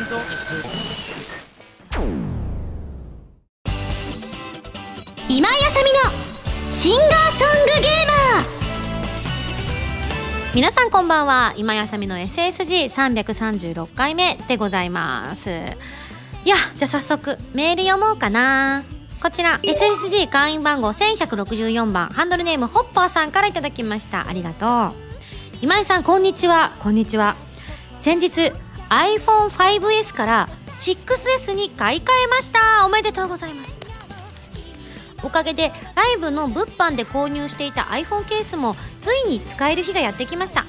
[0.00, 0.16] しいぞ
[5.28, 8.46] 今井あさみのシンガーソングゲーマー。
[10.54, 11.54] 皆さんこんばんは。
[11.56, 15.50] 今井あさみの SSG336 回目でございます。
[15.50, 18.82] いやじゃあ早速メール読もうかな。
[19.22, 22.08] こちら SSG 会員番号1164番。
[22.08, 24.26] ハンドルネームホッパーさんからいただきました。
[24.26, 24.92] ありがとう。
[25.62, 26.72] 今井さんこんにちは。
[26.80, 27.36] こんにちは。
[27.96, 28.50] 先日
[28.90, 32.84] iPhone5S から 6S に買い替えました。
[32.84, 33.80] おめでとうございます。
[35.22, 40.64] おかげでライブの物販で購入していた iPhone ケースもついに使える日がやってきました。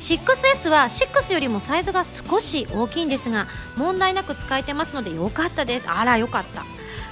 [0.00, 5.88] 6S は6よりもサイズが少し大きいんですが問題なく使えてますのでよかったです。
[5.88, 6.64] あらよかった。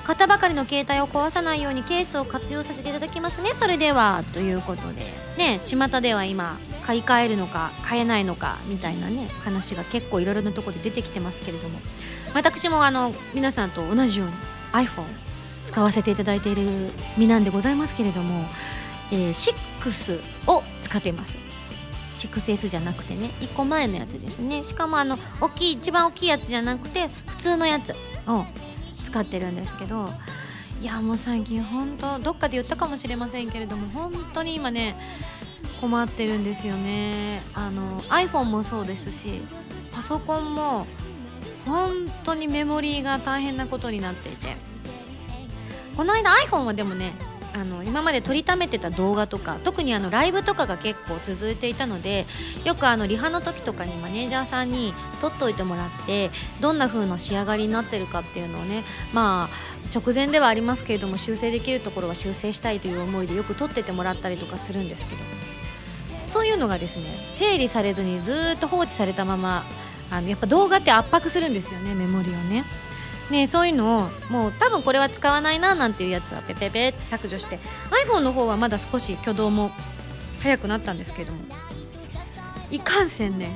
[0.04, 3.54] 買ったばかりの携帯を壊さないようにケースを活用させていただきますね。
[3.54, 5.04] それではということで。
[5.38, 6.58] ね巷では今
[6.90, 11.78] 買い替えるのか買えないのかみたいなね話が結構いろいろなところで出てきてますけれども。
[12.34, 14.34] 私もあの皆さんと同じように
[14.72, 15.04] iPhone
[15.64, 18.44] 使わせていただいている身なんでございますけれども、
[19.12, 21.38] えー、6を使っています。
[22.18, 24.64] 6S じゃなくてね1個前のやつですね。
[24.64, 27.94] しかもあの大きい一番大きいやつじゃなくて普通のやつ
[28.26, 28.44] を
[29.04, 30.10] 使ってるんですけど
[30.80, 34.96] いやもう最近本当どっかで言ったかもしれませんけれども本当に今ね
[35.80, 37.42] 困ってるんですよね。
[37.54, 39.40] あの iPhone もそうですし
[39.92, 40.86] パソコンも
[41.64, 44.56] 本当にメモリーが大変なことになっていて。
[45.96, 47.12] この間 iPhone はでもね
[47.52, 52.26] あの今まで撮りためてた動画とか特にあのライブとかが結構続いていたので
[52.64, 65.49] よくあのリハの時とかにマネージャーさんに撮っといてもらってどんな風な仕上がりになってるかっていうのをねまあ直前ではありますけれども修正できるところは修正したいという思いでよく撮っててもらったりとかするんですけど。
[66.30, 69.64] そういうのがですね整理されずにずっと放置されたまま
[70.10, 72.64] あのやっぱ動画って圧迫するんですよねメモリをね。
[73.30, 77.60] ね、そういうのをもう多分これは使わないななんていうやつはペペペって削除して
[78.04, 79.70] iPhone の方はまだ少し挙動も
[80.42, 81.38] 早くなったんですけども
[82.72, 83.50] いかんせんね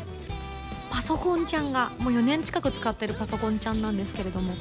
[0.93, 4.53] パソコンちゃんがもう4年近く使ってるパソコンちゃんなんですけれども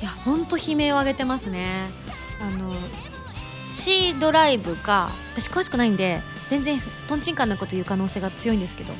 [0.00, 1.90] いやほんと悲鳴を上げてますね
[2.40, 2.72] あの
[3.66, 8.92] C ドライブが私詳しくないんで全然とんちんかんなこと言う可能性が強いんですけど。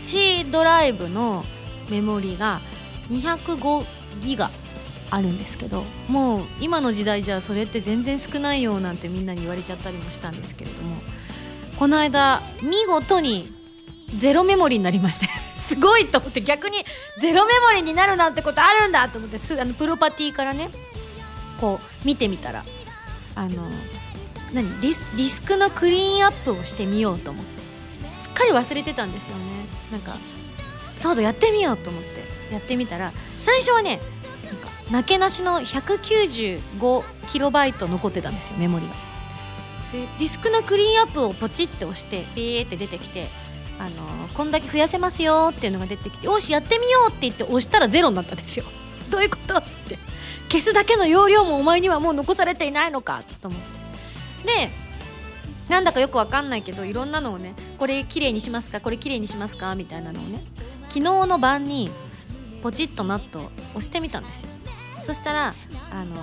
[0.00, 1.44] C ドライブの
[1.90, 2.60] メモリが
[3.10, 3.84] 205
[4.22, 4.50] ギガ
[5.10, 10.96] あるんですけどもう今の時代じゃそれって全然少ないよなんてみんなに言われちゃったりもしたんですけれども
[11.76, 13.48] この間見事に
[14.16, 15.26] ゼロメモリになりまして
[15.60, 16.84] すごいと思って逆に
[17.18, 20.70] ゼロメモリになるなんてことあるんだと思ってすあのプロパティからね
[21.60, 22.64] こう見てみたら
[23.34, 23.68] あの
[24.52, 24.80] 何？
[24.80, 27.60] ディスディスクのクリーンアップをしてみようと思って。
[28.18, 29.42] すっかり忘れてたんですよね。
[29.90, 30.16] なんか
[30.96, 32.20] そうだやってみようと思って。
[32.52, 34.00] やってみたら最初はね
[34.44, 38.92] なんかなけなしの 195KB 残ってたんですよメモリが。
[39.92, 43.28] でディスクのクリーンアップをポチって押してピーって出てきて
[43.78, 48.64] あのー、こんだけ増やせますよっていうのが出てきてよしやってみようって言って押したらゼロになったんですよ。
[49.10, 49.58] どういうこと？
[49.58, 49.96] って。
[50.50, 53.79] 消すだけの容量もお前にはもう残されていないのかと思って。
[54.44, 54.70] で
[55.68, 60.42] なんだかよくわかんないけどいろんなのをねこれ綺麗にしますかこれ綺麗にしますかみたいなのをね
[60.88, 61.90] 昨日の晩に
[62.62, 64.50] ポチッとナット押してみたんですよ。
[65.02, 65.54] そしたら
[65.90, 66.16] あの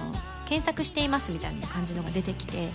[0.48, 2.70] 検索していますみたいな感じのが出てきて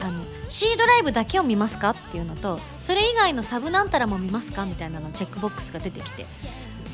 [0.00, 6.26] あの C ドライブだけを見ますかっていうのとそれ以外のサブなんたらも見ますかみたいなのチェックボックスが出てきて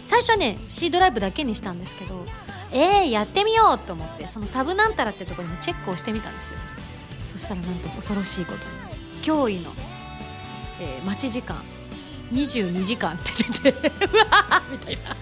[0.04, 2.24] 最初はね C ドライブだけにしたんですけど
[2.72, 6.58] えー、やってみようと思ってそのサブなんたらってところにチェックをしてみたんですよ。
[7.38, 9.70] そしたらなんと恐ろしいことに驚異の、
[10.80, 11.62] えー、待ち時間
[12.32, 15.16] 22時間って出てうわーみたいな。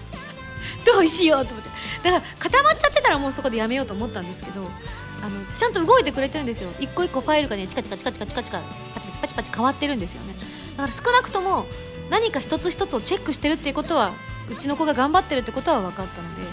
[0.83, 1.69] どうしようと思って。
[2.03, 4.69] だから固まっちゃってたらもうそこでやめようと思ったんですけどあの
[5.57, 6.69] ちゃんと動いてくれてるんですよ。
[6.79, 8.61] 一個一個ファイルがねチカチカチカチカチカチカ
[8.93, 10.35] パチパチパチパチ変わってるんですよね
[10.77, 11.65] だから少なくとも
[12.09, 14.11] 何か一つ一つをチェックしてるっていうことは
[14.49, 16.43] うちの子が頑張ってるってことは分かったので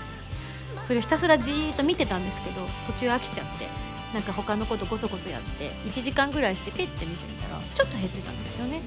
[0.82, 3.83] それをひたすらじーっと見てたんですけど途中飽きちゃって
[4.14, 8.81] なんか他のことこそこそやって1時間ぐらいしてペッて見てみたらちょっと減ってたんですよね、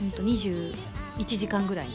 [0.00, 0.72] うんと21
[1.26, 1.94] 時間ぐらいに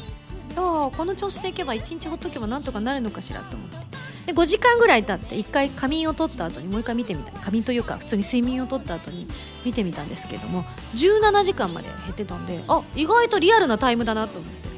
[0.55, 3.77] あこの調子でいけば1日ほっとけばなんとかなるのかしらと思って。
[4.25, 9.27] で5時間ぐらい経って1回仮眠を取った後にもう1回見てみた仮眠というか普通に睡眠を取った後に
[9.63, 10.63] 見てみたんですけども
[10.95, 14.69] 17時間まで減ってたんであ意外とリアルなタイムだなと思って。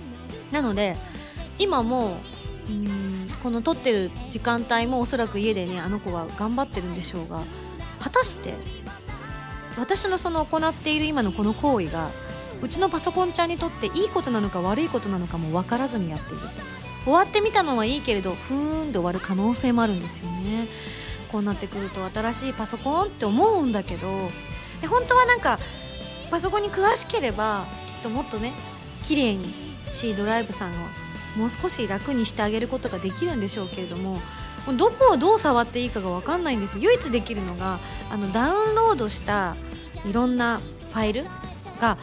[0.51, 0.97] なので
[1.59, 2.17] 今も
[2.69, 7.41] うんこの撮ってる時間帯もおそらく家でねあの子は頑張ってるんでしょうが
[7.99, 8.53] 果たして
[9.77, 12.09] 私のその行っている今のこの行為が
[12.61, 16.41] うちのパソコンちゃんにとっていいことなのか悪いことなのかも分からずにやっている。
[17.03, 20.67] 終わってみたのはいいけれどふーんで終わる可能性もあるんですよね。
[21.31, 24.07] こうなってくると新しいパソコンって思うんだけど
[24.89, 25.59] 本当はなんか
[26.31, 28.53] パソコンに詳しければきっともっとね
[29.03, 29.53] 綺麗に
[29.91, 30.73] C ドライブさんを
[31.37, 34.19] もう少し楽にしてあげることができるんでしょうけれども
[34.73, 37.79] どこをどう触っていいかが分かんないんです唯一できるのが
[38.11, 39.55] あのダウンロードした
[40.05, 40.59] いろんな
[40.91, 41.25] ファイル
[41.79, 41.97] が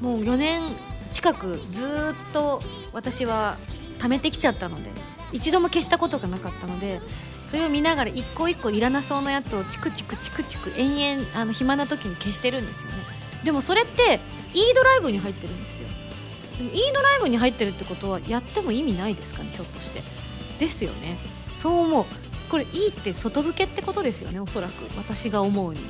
[0.00, 0.62] もう4年
[1.10, 2.60] 近くずっと
[2.92, 3.56] 私は
[3.98, 4.90] 貯めてきちゃったので
[5.32, 7.00] 一度も消したことがなかったので
[7.44, 12.98] それを見ながら一個一個いらなそうなやつをチクチクチクチク延々あの暇な時に消してるんですよね。
[13.44, 14.20] でもそれって
[14.52, 15.88] E ドライブに入ってるんですよ。
[16.58, 20.02] でも E ドライブに入ってるってことはやっても意味ないですかねひょっとして。
[20.58, 21.16] ですよね。
[21.60, 22.04] そう思う。
[22.50, 24.84] これ E って外付けってことですよねおそらく。
[24.96, 25.80] 私が思うに。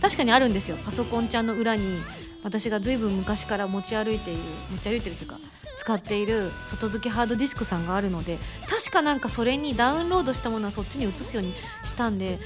[0.00, 0.76] 確かにあるんですよ。
[0.84, 1.98] パソコンちゃんの裏に
[2.44, 4.40] 私がずいぶん昔から持ち歩いている
[4.70, 5.36] 持ち歩いてるというか
[5.78, 8.38] 使っている外付けハードディスクさんがあるので
[8.68, 11.52] 確かなんかそれにダウンロードしたものはそっちに移すように
[11.84, 12.38] したんで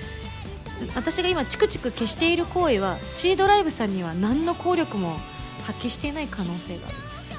[0.94, 5.18] 私が今チクチク消している行為は C ドライブさんには何の効力も
[5.64, 6.96] 発揮していない可能性がある。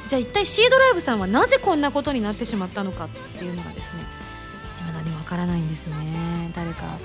[0.08, 3.10] じゃあ一体 C ドライブさんはなぜこんなことになってしまったのかっ
[3.40, 4.04] ていうのがですね
[5.32, 5.96] からないんですね。
[6.54, 6.98] 誰か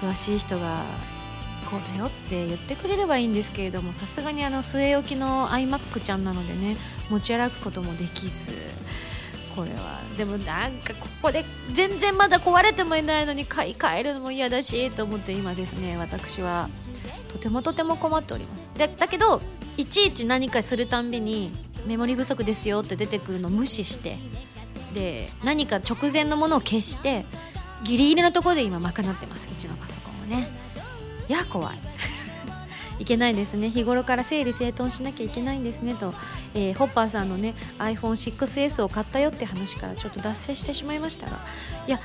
[0.00, 0.84] 詳しい人が
[1.68, 6.76] こうだよって言ってくれればいいんですけれどもさすがにあの据え置きの iMac ちゃんなのでね
[7.10, 8.52] 持ち歩くこともできず
[9.56, 9.98] これは。
[10.16, 16.68] でもなんかここで全然まだ壊れてもいないのに買い替えるのも嫌だしと思って今ですね私は
[17.32, 18.70] とてもとても困っております。
[18.76, 19.42] でだけど
[19.76, 21.50] いちいち何かするたんびに
[21.86, 24.16] メモリ不足ですよって出てくるのを無視して
[24.94, 27.24] で何か直前のものを消して
[27.84, 29.48] ギリギリのところで今賄ってます。
[29.50, 30.48] うちのパソコンをね。
[31.28, 31.78] いや怖い。
[32.98, 33.70] いけないですね。
[33.70, 35.94] 日頃から整理整頓しなきゃいけないんですね。
[35.94, 36.12] と、
[36.54, 41.38] えー、ホッパーさんのね iPhone6S を買ったよって話からちょっと脱線してしまいましたが。
[41.86, 42.00] いや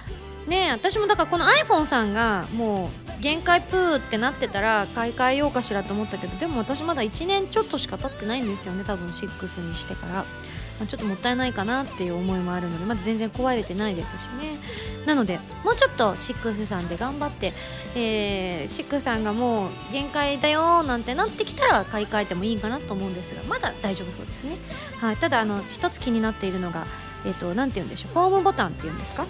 [0.48, 8.84] ね私もだからこの iPhone さんがもう限界プーってなってたら買い替えようかしらと思ったけどでも私まだ1年ちょっとしか経ってないんですよね。
[8.84, 10.26] 多分6にしてから。
[10.80, 14.58] まあ、ちょっともったいないかなっていう思いもあるのでまだ全然壊れてないですしね。
[15.06, 17.54] なのでもうちょっとシックスさんで頑張って、
[17.96, 24.56] えー、6さんがもう限界だよなんてなってきたら買い替えてもいいかなと思うんですがまだ大丈夫そうですね、
[25.00, 26.86] はい、ただあの一つ気になっているのが
[27.26, 29.26] えっ、ー、と何て言うんでしょうホームボタンっていうんですか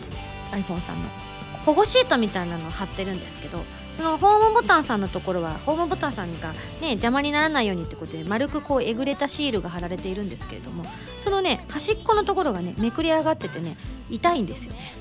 [0.51, 1.32] ？iPhone さんの。
[1.65, 3.59] 保護シートみたいなのを貼ってるんですけど
[3.91, 6.51] そのホームボタンさんのところはホームボタンさんが
[6.81, 10.83] ね邪魔にならないようにってことで丸くこうえぐれたシールが貼られているんですけれども
[11.19, 13.77] そのね端っこのところがねめくり上がっててね
[14.09, 14.93] 痛いんですよね。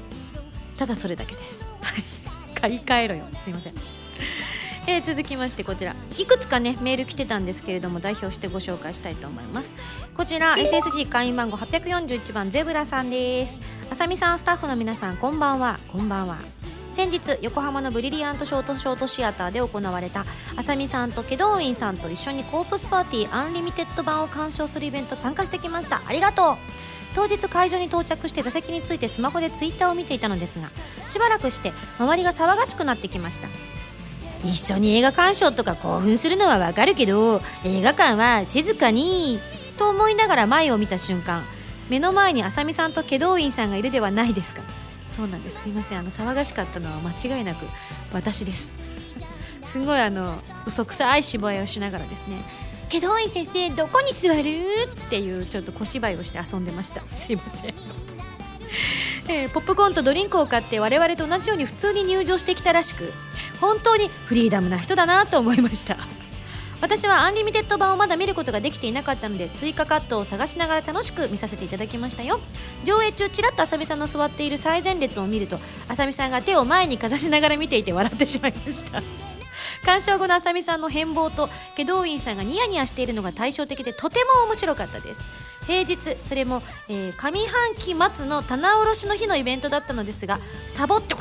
[0.77, 1.67] ただそれだけです。
[2.61, 3.25] 買い替えろよ。
[3.45, 3.75] すいません。
[4.87, 5.95] えー、続きましてこちら。
[6.19, 9.73] いくつかねメール来てたんですけれども代表してご紹介したいと思います。
[10.17, 13.61] こちら SSG 会員番号841番ゼブラさんです。
[13.91, 15.79] あさみさんスタッフの皆さんこんばんは。
[15.89, 16.39] こんばんは。
[16.91, 20.27] 先日横浜のブリリアントショートショートシアターで行われた
[20.57, 26.03] あさみさんと祁答院さんと一緒にコープスパーティーアンリミテッド版を鑑賞するイベント参加してきました。
[26.07, 26.57] ありがとう。
[27.15, 30.71] 当日会場に到着して座席についてスマホでツイッターを見ていたのですが
[31.09, 33.49] しばらくして周りが騒がしくなってきました
[34.45, 39.39] 一緒に映画鑑賞とか興奮するのはわかるけど映画館は静かに
[39.77, 41.43] と思いながら前を見た瞬間
[41.89, 44.63] 目の前に浅見さんと祁答院さんがいるではないですか。
[45.07, 45.63] そうなんです。
[45.63, 45.99] すいません。
[45.99, 47.67] あの騒がしかったのは間違いなく
[48.13, 48.71] 私です。
[49.67, 52.43] すごいあの嘘くさい芝居をしながらですね
[52.89, 54.41] 祁答院先生どこに座る？
[54.43, 54.43] っ
[55.11, 57.03] ていうちょっと小芝居をして遊んでました。
[57.13, 57.75] すいません。
[59.29, 63.13] えー、ポップコーンとドリンクを買って我々と同じように普通に入場してきたらしく
[63.61, 65.97] 本当にフリーダムな人だなと思いました。
[66.83, 72.41] 私はアンリミテッド版をまだ見ることができていなかったので追加カットを探しながら楽しく見させていただきましたよ。
[72.85, 79.01] 上映中ちらっとあさみさんの座っている最前列を見るとあさみさんが手を前にかざしながら見ていて笑ってしまいました。
[79.87, 85.21] 鑑賞後のあさみさんの変貌と祁答院さんがニヤニヤしているのが対照的でとても面白かったです。
[85.67, 90.39] 平日それも、えー、上半期末の棚卸しの日のイベントだったのですが
[90.69, 91.15] サボって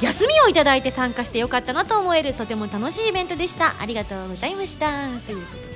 [0.00, 5.68] 休みをいただいて参加してよかったなと思えるとても楽しいイベントでしたありがとうございましたということで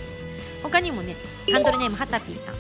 [0.63, 1.17] 他にもね
[1.51, 2.55] ハンドルネームはたぴーさん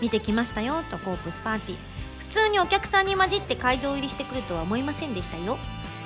[0.00, 1.78] 見てきましたよとコープスパーティー
[2.18, 5.58] 普通にお客さんに混じって会場入りしてくるとは思いませんでしたよ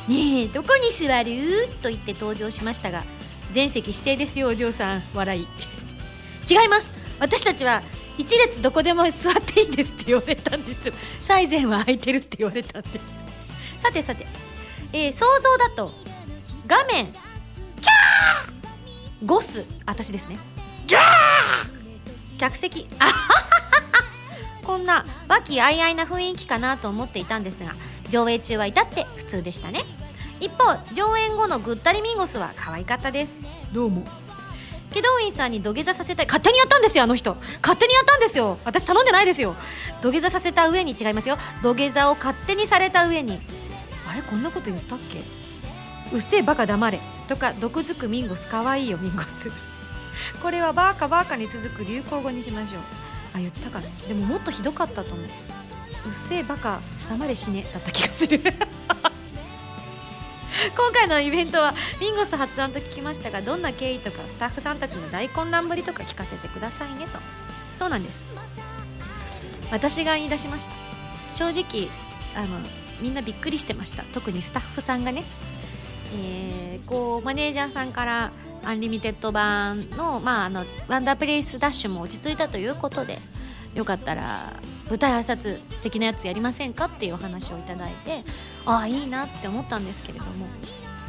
[0.09, 3.05] ねえどこに座ると言って登場しましたが
[3.53, 5.47] 全席指定ですよお嬢さん笑い
[6.51, 7.83] 違います私たちは
[8.17, 10.93] 一列どこでも座っていいですって言われたんです。
[11.21, 13.01] 最前は空いてるって言われたんで。
[13.81, 14.27] さてさて
[14.93, 15.91] えー、想像だと
[16.67, 19.27] 画面キャー！
[19.27, 20.39] ゴス私ですね。
[20.87, 22.39] キャー！
[22.39, 22.87] 客席。
[22.99, 23.45] あははは
[24.63, 27.75] こんな和気あいあいな雰囲気かなと思っていたんですが
[28.09, 29.83] 上映中は至って普通でしたね。
[30.41, 33.35] 一方上演後のぐったりミンゴスは可愛かったです。
[33.73, 34.24] どうも。
[34.95, 36.27] 祁答院さんに土下座させたい。
[36.27, 37.37] 勝手にやったんですよあの人。
[37.61, 38.59] 勝手にやったんですよ。
[38.65, 39.57] 私頼んでないですよ。
[40.01, 41.37] 土下座させた上に違いますよ。
[41.65, 43.41] 土下座を勝手にされた上に。
[44.09, 45.23] あれこんなこと言ったっけ？
[46.13, 47.01] うっせえバカ黙れ。
[47.27, 49.51] とか毒づくミンゴスかわいいよミンゴス。
[50.41, 52.81] これはバーカバーカに続く流行語にしましょう。
[53.35, 53.89] あ言ったかな。
[54.07, 55.27] でももっとひどかったと思う。
[55.27, 57.67] うっせえバカ黙れ死ね。
[57.73, 58.41] だった気がする。
[60.77, 67.19] 今回のイベントはミンゴス発案と聞きましたがどんな経緯とかスタッフさんたちの大混乱ぶりとか聞かせてくださいねと。
[67.75, 68.21] そうなんです。
[69.71, 70.73] 私が言い出しました。
[71.35, 71.89] 正直
[72.37, 72.61] あの
[73.01, 74.05] みんなびっくりしてました。
[74.13, 75.25] 特にスタッフさんがね、
[76.17, 76.55] えー
[76.87, 78.31] こうマネージャーさんから
[78.65, 83.19] アンリミテッド版の,、まあ、あのワンダープレイスダッシュも落ち着いたということで
[83.75, 84.53] よかったら
[84.89, 88.23] 舞台挨拶的なやつやりませんかっていうお話をいただいて
[88.67, 90.47] ああいいなって思ったんですけれども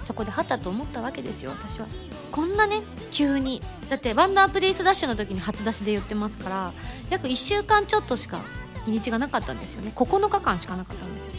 [0.02, 1.88] そこではたと思ったわけですよ私は。
[2.32, 2.82] こんなね
[3.12, 6.74] 急にだってワンダープレイスダッシュの時に初出しで言ってますから
[7.10, 8.40] 約1週間ちょっとしか
[8.86, 9.92] 日にちがなかったんですよね。
[9.96, 11.34] 9日間しかなかったんですよ。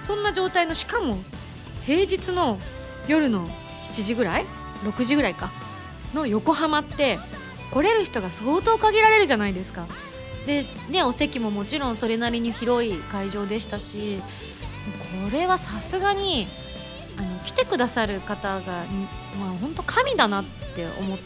[0.00, 1.16] そんな状態のしかも
[1.86, 2.58] 平日の
[3.08, 3.48] 夜の
[3.84, 4.46] 7時ぐらい
[4.84, 5.50] ？6時ぐらいか。
[6.12, 7.18] の横浜って
[7.72, 9.86] 来れる人が相当限られるじゃないですか。
[10.46, 16.48] でねお席ももちろんそれなりに広い会場でしたしこれはさすがに
[17.16, 18.84] あの来てくださる方が、
[19.38, 20.44] まあ、本当神だなっ
[20.74, 21.24] て思って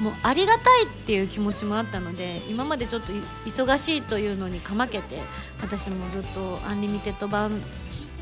[0.00, 3.12] もうありがたいっていう気持ちもあったので今までちょっと
[3.44, 5.20] 忙しいというのにかまけて
[5.60, 7.60] 私もずっとアンリミテッド版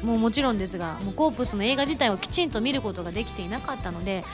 [0.03, 4.25] ももちろんですがもうコープスの映画自体をきちんと見ることができていなかったので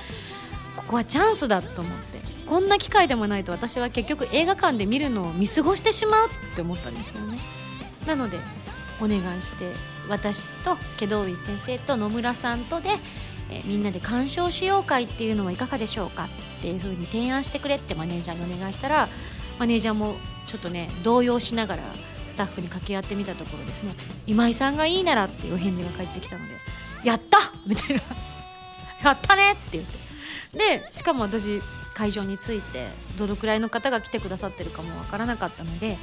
[0.76, 7.38] ここはチャンスだと思ってこんな機会でもないと私は結局映画館で見るのを見過ごしてしまうって思ったんですよね。
[8.06, 8.38] なので
[9.00, 9.72] お願いして
[10.08, 12.90] 私と祁答院先生と野村さんとで、
[13.50, 19.08] えみんなで鑑賞しよう会っていうのはいかがでしょうかっていうふうに提案してくれってマネージャーにお願いしたら
[19.58, 20.14] マネージャーも
[20.46, 21.82] ちょっとね動揺しながら
[22.26, 23.94] スタッフに掛け合ってみたところですね。
[24.26, 26.52] 今井さんがいいならっていうお返事が返ってきたので
[27.04, 27.38] やった！
[27.66, 28.02] みたいな。
[29.02, 29.52] やったね！
[29.52, 29.98] って言って。
[30.80, 31.60] でしかも私
[31.96, 32.88] 会場に着いて
[33.18, 35.96] どのくらいの方が来てくださってるかもわからなかったので、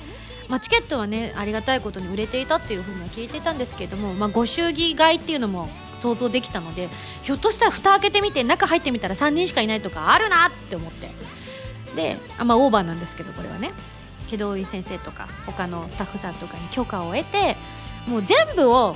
[0.50, 5.70] まあ、チケットはねありがたいことに売れていたっていうふうには聞いていたんですけれども、まあ、ご祝儀買いっていうのも
[6.00, 6.90] 想像できたので
[7.22, 11.12] ひょっとしたら蓋開けてみて中入ってみたら3人しかいないとかあるなって思って。
[11.96, 13.72] であまあオーバーなんですけどこれはね。
[14.28, 17.56] 祁答院先生とか他のスタッフさんとかに許可を得て
[18.08, 18.96] もう全部を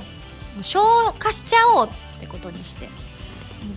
[0.62, 2.88] 消化しちゃおうってことにして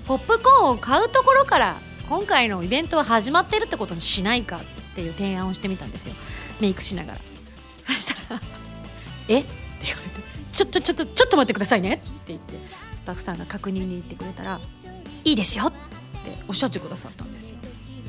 [0.08, 6.16] ポップコーンを買うところから今回のイベントは始まってるってことにしないかっていう提案をしてみたんですよ。
[6.60, 7.18] メイクしながら。
[7.84, 8.42] そしたら
[9.30, 9.40] 「え？
[9.40, 9.50] っ?」て
[9.86, 12.54] 言われて「ちょちょちょっとちょっと待ってくださいね」って言って。
[12.98, 14.60] スタッフさんが確認に行ってくれたら
[15.24, 17.56] 「いいですよ」っておっしゃってくださったんですよ。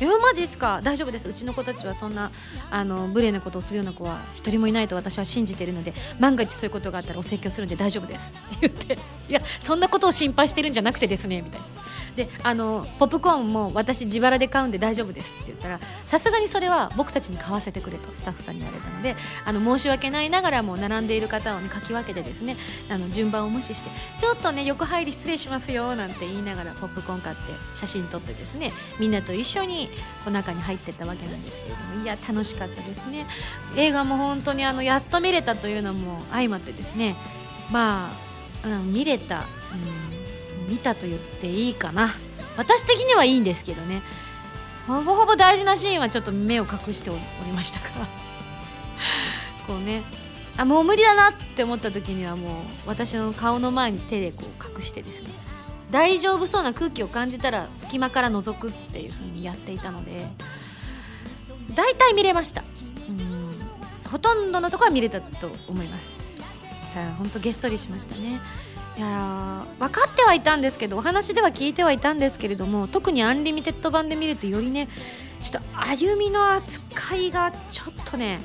[0.00, 0.80] えマジっすか？
[0.82, 1.28] 大丈夫です。
[1.28, 2.32] うちの子たちはそんな
[2.72, 8.98] あの無礼なことをするような子は一人もいないと私は信じてるので万が一そういうことがあったらお説教するんで大丈夫ですって言って。
[9.28, 11.91] いやそんなことを心配してるんじゃなくてですねみたいな。
[12.16, 19.16] であのポップコーンも私自腹で買うんで大丈夫ですって言ったらさすがにそれは僕たちに買わせてくれとスタッフさんに言われたので
[19.46, 22.56] あの申し訳ないながらも並んでいる方を、ね、かき分けてですね
[22.90, 27.42] あの順番を無視してちょっとね横入り失礼しますよなんて言いながらポップコーン買って
[27.74, 29.88] 写真撮ってですねみんなと一緒に
[30.26, 33.26] お中に入ってったわけなんですけれどもいや楽しかったですね。
[33.76, 37.16] 映画も本当にあのやっと見れたというのも相まってですね
[37.70, 38.12] ま
[38.64, 40.11] あ、うん、見れた、うん、
[40.68, 42.14] 見たと言っていいかな。
[42.56, 44.02] 私的にはいいんですけどね。
[44.86, 48.06] ほぼほぼ大事なシーンはちょっと目を隠しておりましたから。
[49.66, 50.02] こうね。
[50.56, 52.52] あもう無理だなって思った時にはもう
[52.84, 55.30] 私の顔の前に手でこう隠してですね。
[55.90, 60.28] 大丈夫そうな空気を感じたら隙間から覗くっていう風にやっていたので。
[61.74, 62.62] 大体見れました。
[63.08, 63.54] うん。
[64.10, 66.11] ほとんどのとこは見れたと思います。
[66.92, 68.40] から本当げっそりしましたね。
[68.96, 74.86] いや分かってはいたんですけどお話では聞いてはいたんですけれども特にアンリミテッド版で見るとよりね
[75.40, 78.40] ちょっとあゆみの扱いがちょっとね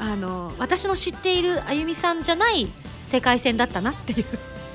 [0.00, 2.66] あの私の知っているあゆみさんじゃない
[3.06, 4.24] 世界線だったなっていう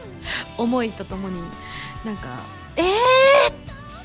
[0.57, 1.41] 思いとともに
[2.05, 2.39] なんか
[2.77, 2.85] えー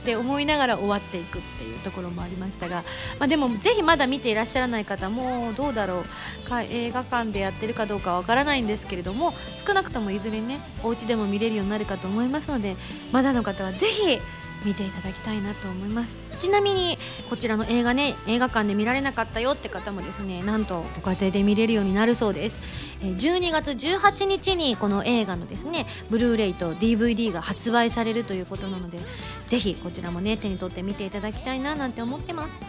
[0.05, 2.85] って思いながら終わっていくっていうところもありましたが、
[3.19, 6.05] まあ、でもぜひまだ見ていらっしゃらない方もどうだろ
[6.45, 9.33] うか映画館でやってるかどうかわからないんですけれども
[9.67, 12.77] 少なくともいずれねお家でも見れるようになるかと思いますので
[13.13, 14.21] まだの方はぜひ
[14.65, 16.19] 見ていただきたいなと思います。
[16.39, 16.99] ちなみに
[17.31, 22.61] こちらの映画ね映画館で見られなかったよって方もですねなんとご家庭で見れるようになるそうです。
[23.01, 28.99] 12月18日にこの映画のですねブルーレイと DVD が発売されるということなので
[29.47, 32.63] ぜひこちらもね手に取って見ていただきたいななんて思ってます。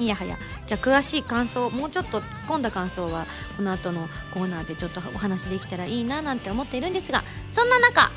[0.00, 3.26] いやはやじゃあ詳しい感想もうちょっと突っ込んだ感想は
[3.56, 8.10] この後のコーナーでちょっとお話できたらいいななんて思っているんですがそんな中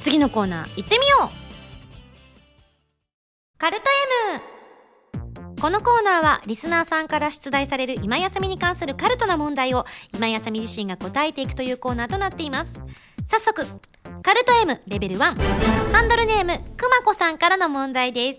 [0.00, 1.47] 次のコーナー行ってみよう。
[3.60, 3.82] カルト
[5.42, 9.84] M このコーナーはリスナーさんから出題される今休みに関するカルトな問題を
[10.14, 12.70] 今休み自身が答えていくというコーナーとなっています。
[13.26, 13.66] 早速
[14.22, 15.34] カルト M レベル1
[15.92, 18.38] ハンドルネームくまこさんからの問題です。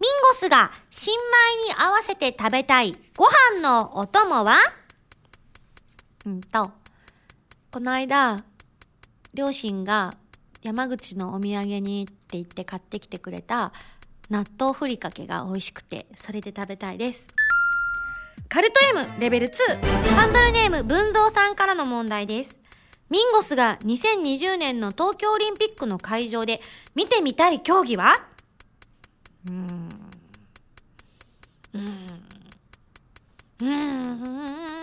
[0.00, 4.58] ミンゴスが新米に合わせて食べたいご飯のお供は？
[6.26, 6.72] うんと、
[7.70, 8.38] この間、
[9.34, 10.10] 両親が
[10.62, 13.72] 山口のお土産にって言って買ってきてくれた
[14.32, 17.26] 納豆ふりかけが美味しくて、それで食べたいです。
[18.48, 22.56] カルト M レベル2ハンドルネーム文蔵さんからの問題です。
[23.10, 26.62] ミンゴスが2020年の東京オリンピックの会場で
[26.94, 28.16] 見てみたい競技は？
[29.48, 29.88] うーん。
[31.74, 31.86] うーん。
[33.60, 34.81] うーん。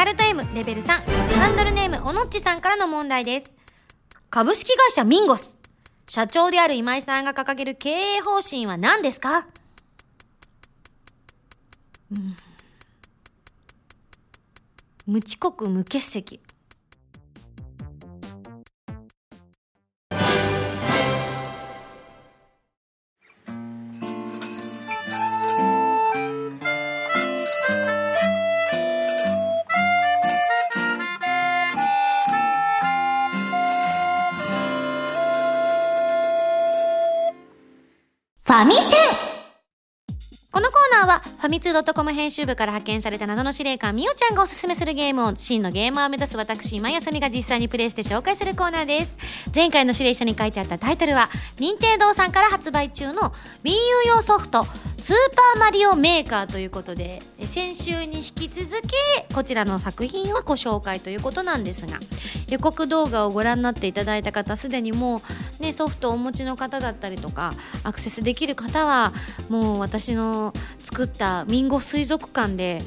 [0.00, 3.52] カルト M レベル3ハンドルネームおのっちさんからの問題です。
[4.30, 5.58] 株式会社ミンゴス。
[6.08, 9.46] 社長である今井さんが掲げる経営方針は何ですか？
[12.12, 12.34] うん。
[15.06, 16.40] 無遅刻無欠席。
[38.60, 38.90] ァミセン。
[40.52, 49.16] このコーナーはファミツー .com 編集部から派遣された謎の司令官みおちゃんがおすすめするゲームを真のゲーマーを目指す私今休みが実際にプレイして紹介するコーナーです。
[49.54, 53.74] 前回の司令書に書いてあったタイトルは任天堂さんから発売中の WiiU
[54.08, 54.66] 用ソフト
[55.10, 58.94] スーパーマリオメーカーということで先週に引き続き
[59.34, 61.98] こちらの作品をご紹介ということなんですが
[62.48, 65.20] 予告動画をご覧になっていただいた方すでにも
[65.58, 69.12] う、ね、ソフトをお持ちの方だったりとかアクセスできる方は
[69.48, 72.80] もう私の作ったミンゴ水族館で、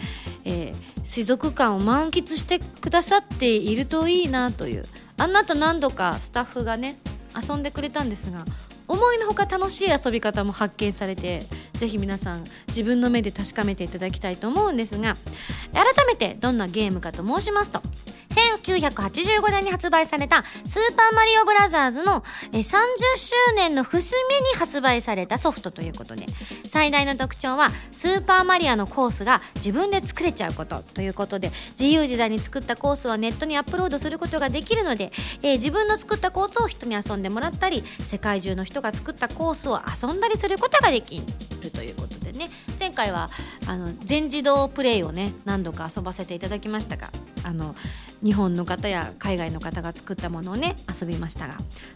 [0.45, 4.86] えー水族館を満喫してくださっているといいなという。
[5.17, 6.95] あの後何度かスタッフがね
[7.36, 8.45] 遊んでくれたんですが
[8.87, 11.41] 思いのほか楽しい遊び方も発見されて
[11.73, 15.15] ぜひ皆さん自分の目で確かめていただきたいと思うんですが
[15.73, 17.81] 改めてどんなゲームかと申しますと
[18.33, 22.63] 1985年に発売された「スーパーマリオブラザーズの」え30
[23.15, 26.25] 周年の節目に発売されたソフトということで
[26.67, 41.21] 最大の特徴はスーパーマリアのコースが自分で作れちゃうことということで自由自在に作ったコースはネットにアップロードすることができるので、えー自分の作ったコースを人に遊んでもらったり世界中の人が作ったコースを遊んだりすることができ
[41.61, 42.22] るということで。
[42.33, 42.49] ね。
[42.79, 43.29] 前回は
[43.67, 47.09] あの全自動プレイをね何度か遊ばせていただきましたが
[47.43, 47.75] あの
[48.23, 51.55] 日本の方や海外の方が作ったものをね遊びましたが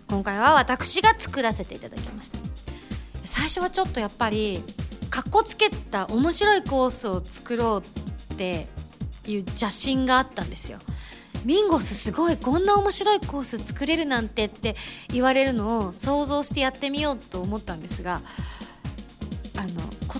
[0.09, 2.39] 今回は私が作らせていただきました。
[3.25, 4.61] 最初はちょっとやっぱり
[5.09, 8.67] かっこつけた面白いコースを作ろうって
[9.25, 10.79] いう邪心があったんですよ。
[11.45, 14.75] ミンゴスすごいこんな面白いコース作れるなんてって
[15.09, 18.21] 言われるのを想像してやってみようと思ったんですが
[19.55, 19.67] あの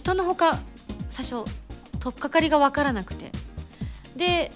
[0.07, 0.57] ことのほか
[1.09, 1.43] 最初
[1.99, 3.29] 取っかかりが分からなくて。
[4.15, 4.51] で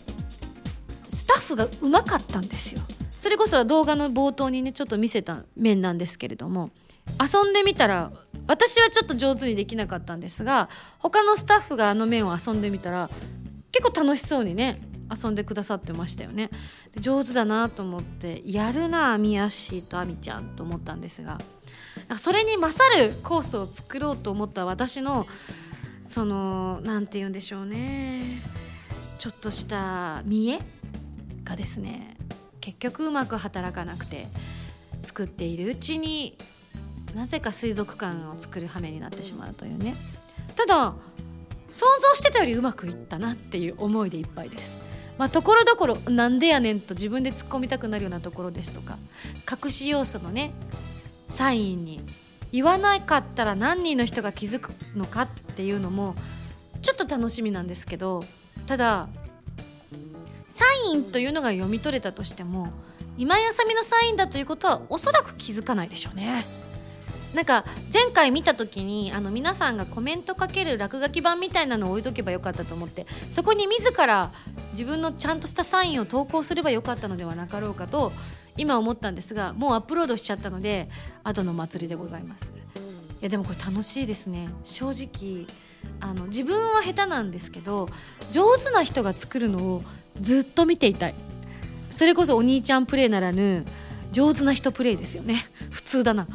[1.10, 2.82] スタッフがうまかったんですよ。
[3.12, 6.72] それこそ動画の冒頭にねちょっと見せた面なんですけれども。
[7.20, 8.12] 遊んでみたら
[8.48, 13.10] 私はちょっと上手にできなかったんですが他のスタッフがあの面を遊んでみたら
[13.74, 14.80] 結構楽しそうにね
[15.14, 16.50] 遊んでくださってましたよね。
[16.98, 21.40] 上手だなと思ってやるなあみやしとあみちゃんと思ったんですが
[22.18, 25.26] それに勝るコースを作ろうと思った私の
[26.06, 28.22] その何て言うんでしょうね。
[29.18, 30.60] ちょっとした見栄
[31.44, 32.18] がですね
[32.60, 34.26] 結局うまく働かなくて
[35.04, 36.38] 作っているうちに
[37.14, 39.96] なぜか水族館を作る羽目になってしまうというね。
[40.56, 40.94] ただ
[41.70, 44.82] 想像してたよりうまくいったなっていう思いでいっぱいです。
[45.18, 48.98] まあところどころなんでやねんと自分で突っ込みたくなるようなところですとか
[49.50, 50.52] 隠し要素のね
[51.32, 52.02] サインに
[52.52, 56.16] 言わなかったら何人の人が気づくのかっていうのも
[56.82, 58.24] ちょっと楽しみなんですけど
[58.68, 59.08] ただ
[60.50, 62.72] サインというのが読み取れたとしても
[63.18, 66.44] 今井あさみのサインだということはおそらく気づかないでしょうね。
[67.34, 74.34] なんか前回見た時にあの皆さんがコメントかける落書き版みたいなのを置いとけばよかったと思ってそこに自ら
[74.74, 78.12] 自分のちゃんとしたサインを投稿すればよかったのではなかろうかと
[78.58, 80.90] 今思ったんですがもうアップロードしちゃったので
[81.24, 82.52] 後の祭りでございます。
[83.22, 84.50] いやでもこれ楽しいですね。
[84.64, 85.48] 正直
[86.00, 87.88] あの自分は下手なんですけど
[88.32, 89.84] 上手な人が作るのを
[90.20, 91.16] ずっと見ていたい。
[91.90, 93.66] それこそお兄ちゃんプレイならぬ
[94.12, 95.46] 上手な人プレイですよね。
[95.70, 96.28] 普通だな。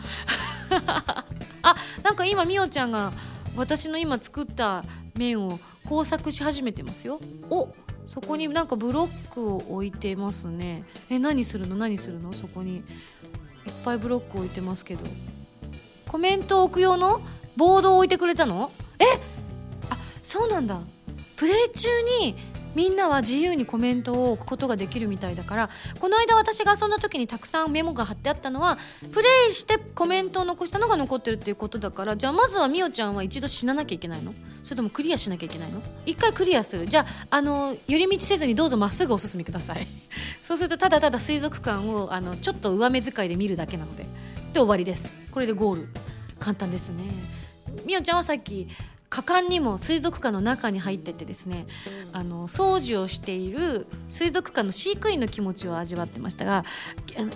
[1.62, 3.12] あなんか今みおちゃんが
[3.56, 4.84] 私の今作った
[5.16, 7.20] 面を工作し始めてますよ。
[7.50, 7.68] お
[8.06, 10.84] そこになんかブロックを置いてますね。
[11.10, 11.76] え何するの？
[11.76, 12.32] 何するの？
[12.32, 12.76] そこに。
[12.76, 12.82] いっ
[13.84, 15.04] ぱいブロック置いてますけど。
[16.08, 17.20] コメントを置く用の？
[17.56, 18.70] ボードを置いてくれたの？
[18.98, 19.04] え？
[19.90, 20.80] あそうなんだ。
[21.36, 21.88] プレイ中
[22.20, 22.36] に
[22.76, 28.76] みんなは自由にコメントを置くことができるみたいだからこの間私が遊んだ時にたくさんメモが貼ってあったのは
[29.12, 34.34] プレイしてコメントを残したのが残ってるっていうことだからじゃあまずはみおちゃんは一度死ななきゃいけないの？
[34.62, 35.82] それともクリアしなきゃいけないの？
[36.04, 36.86] 一回クリアする。
[36.86, 39.86] じゃああの寄り道せずにどうぞまっすぐお進みください。
[40.42, 44.04] そうするとただただ水族館をあのちょっと上目遣いで見るだけなので。
[44.52, 45.14] で終わりです。
[45.30, 45.88] これでゴール。
[46.38, 47.04] 簡単ですね。
[47.86, 48.68] みおちゃんはさっき
[49.16, 51.66] 果敢にも水族館の中に入っててですね
[52.12, 56.64] あの掃除をしている水族館の飼育員の気持ちを味わってましたが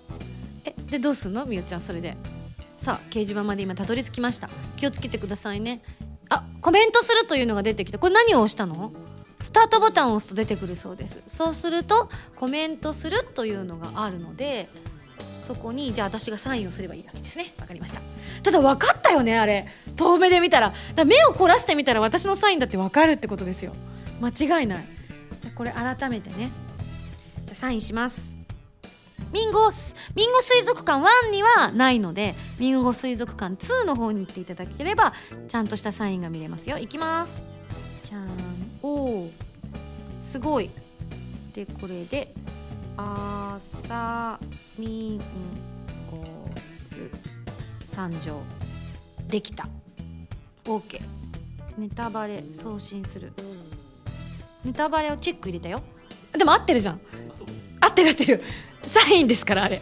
[0.65, 1.45] えじゃあどうすんの？
[1.45, 2.17] みおちゃんそれで。
[2.77, 4.49] さあ掲示板まで今たどり着きました。
[4.75, 5.81] 気をつけてくださいね。
[6.29, 7.99] あコメントするというのが出てきた。
[7.99, 8.91] これ何を押したの？
[9.41, 11.21] スタートボタンを押すと出てくるそうです。
[11.27, 14.69] そうするとコメントするというのがあるので
[15.45, 17.53] そこにじゃあ私がサインをすればいいわけですね。
[17.59, 18.01] わかりました。
[18.41, 19.67] ただ分かったよねあれ。
[19.95, 20.73] 遠目で見たら。
[20.95, 23.73] だ目を凝らしてみたら私のサインだって分かるってことですよ。
[24.19, 24.29] 間
[24.61, 24.85] 違いない。
[25.53, 26.49] これ改めてね。
[27.45, 28.35] じゃサインします。
[29.31, 29.69] ミンゴ
[30.15, 35.13] ミンゴ水族館1にはないのでミンゴ水族館2の方に行っていただければ
[35.47, 36.79] ちゃんとしたサインが見れますよ。
[36.79, 37.39] いきます。
[38.03, 38.29] じゃん。
[38.81, 39.31] おお
[40.21, 40.71] すごい。
[41.53, 42.33] でこれで。
[42.97, 44.39] あさ
[44.77, 45.19] みん
[46.09, 46.21] ご
[46.89, 47.09] す
[47.85, 48.41] 参上
[49.27, 49.67] できた。
[50.65, 51.01] OK
[51.77, 53.33] ネタバレ送信する。
[54.63, 55.81] ネタバレをチェック入れたよ。
[56.37, 57.01] でも合ってるじゃん。
[57.81, 58.43] 合ってる合ってる。
[58.83, 59.81] サインですからあれ。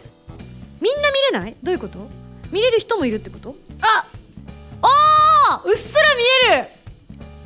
[0.80, 1.56] みんな見れない？
[1.62, 2.08] どういうこと？
[2.50, 3.54] 見れる人もいるってこと？
[3.80, 4.04] あ
[5.62, 5.70] おー！
[5.70, 6.00] うっすら
[6.50, 6.68] 見える。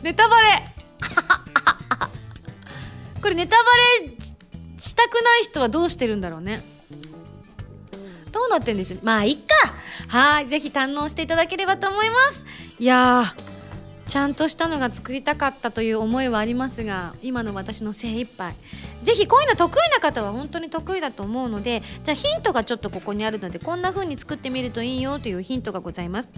[0.03, 0.75] ネタバレ。
[3.21, 3.63] これネタバ
[4.07, 4.13] レ
[4.79, 6.63] したくない人はどうしてるんだろうね。
[8.33, 9.01] どうなってんでしょう。
[9.03, 9.75] まあいっか。
[10.09, 10.49] はい。
[10.49, 12.47] ぜひ堪能していただければと思います。
[12.79, 13.35] いや
[14.09, 18.55] ちゃんとしたのが作りたかったという思いはありますが今の私の精一杯。
[19.03, 26.31] ぜひこういうの得意な方は本当に得意だと思うのでじゃあヒントがちょっとここにあるのでこんな風に作ってみるといいよというヒントがございます、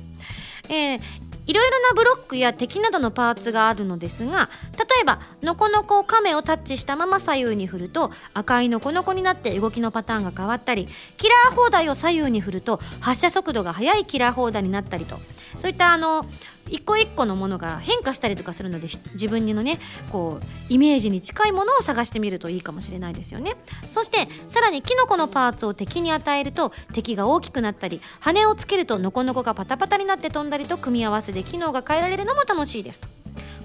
[0.69, 1.01] えー、
[1.47, 15.19] いろいろなブロックや敵などのパーツがあるのですが例えばノコノコカメをタッチしたまま左右に振ると赤いノコノコになって動きのパターンが変わったりキラー砲台を左右に振ると発射速度が速いキラー砲台になったりと。
[15.57, 16.27] そういったあの
[16.71, 19.79] 一個一個のものが変化したりとかするので自分のね
[20.11, 23.57] こうイメージに近いものを探してみるといいかもしれないですよね。
[23.89, 33.09] そしてさらにキノコのパーツを敵に与えると敵が大きくなったり羽をつけるとノコノコがパタパタになって飛んだりと組み合わせで機能が変えられるのも楽しいですと。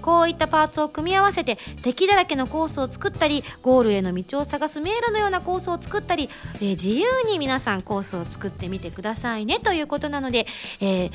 [0.02, 10.46] こういったパーツを組み合わせて敵だらけのコースを作ったりゴールへの道を探す迷路のようなコースを作ったり、えー、自由に皆さんコースを作ってみてくださいねということなので、
[10.80, 11.10] えー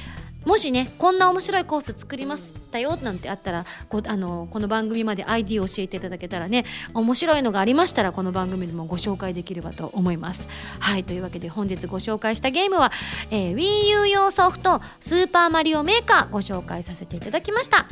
[0.45, 10.49] もしねこんな面白いコース作りましたよなんてあったらこあのこの番組まで ID を教えていただけたらね面白いのがありましたらこの番組でもご紹介できればと思います。
[10.79, 12.91] はいというわけで本日ご紹介したゲームは、
[13.29, 17.85] えー、WiiU 用ソフト「スーパーマリオメーカー」ご紹介させていただきました。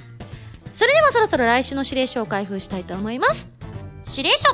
[0.73, 3.53] それではそろそろ来週の指令書を開封したいと思います。
[4.17, 4.49] 指令書。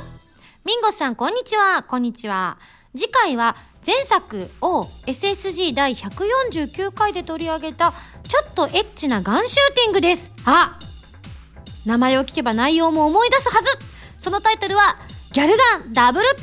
[0.64, 1.82] ミンゴさんこんにちは。
[1.82, 2.58] こんにちは。
[2.94, 7.94] 次回は前作を SSG 第149回で取り上げた
[8.26, 10.32] ちょっとエッチなガンシューティングです。
[10.44, 10.76] あ
[11.84, 13.68] 名前を聞けば内容も思い出すはず。
[14.18, 14.96] そのタイトルは
[15.32, 16.40] ギャルガンダブルピ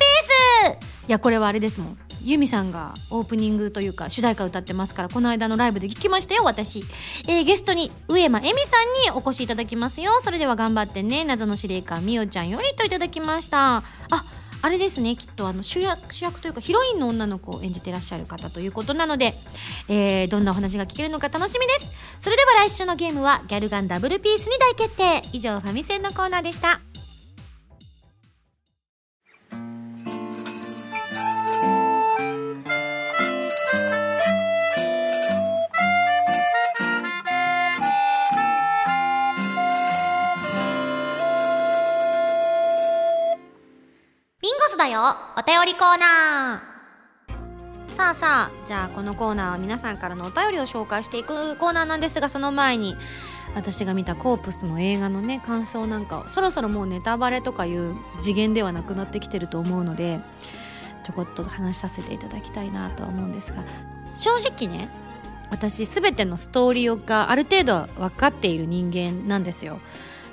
[0.70, 1.06] ース。
[1.06, 1.98] いやこれはあれですもん。
[2.22, 6.82] ユミさんがオープニングというか主題歌歌ってますからこの間のライブで聞きましたよ私、
[7.28, 10.12] えー、ゲストに上間恵美さんにお越しいただきますよ。
[10.22, 13.76] それでは頑張ってね謎の司令官みおちゃんよりといただきました。
[13.76, 13.82] あ
[14.64, 19.34] あれですねきっとあの主役主役というかヒロインの女の子を演じてらっしゃる方ということなので、
[19.90, 21.86] えー、どんなお話が聞けるのか楽しみです。
[22.18, 25.22] それでは来週のゲームはギャルガンダブルピースに大決定。
[25.34, 26.80] 以上ファミセンのコーナーでした。
[44.76, 45.16] だよ。
[45.36, 47.94] お便りコーナー。
[47.94, 52.96] さあさあじゃあこのコーナーは皆さんからのお便りを紹介していくコーナーなんですがその前に
[53.54, 60.18] 私が見たコープスの映画のね感想なんかをそろそろもうネタバレとかいう次元ではなくなってきてると思うので
[61.04, 63.62] ちょこっと話させていただきたいなとは思うんですが
[64.16, 64.88] 正直ね
[65.50, 69.78] 私全てのストーリーがある程度分かっている人間なんですよ。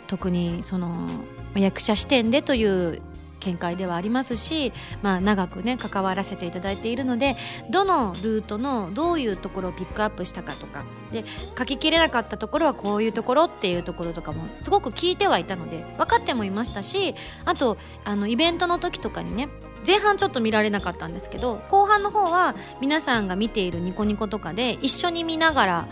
[0.07, 1.07] 特にその
[1.55, 3.01] 役者視点でという
[3.41, 7.35] 見解ではありますし、まあ、長くね関わらせていただいているので
[7.69, 11.25] どのルートのどういうところをピックアップしたかとかで
[11.57, 19.49] 書ききれなかったところはこういうところっていうところとかもすごく聞いてはいたので分かってもいましたしあとあのイベントの時とかにね
[19.85, 25.87] 前半ちょっと見られなかったんですけど後半の方は皆さんが見ているニコニコとかで一緒に見ながら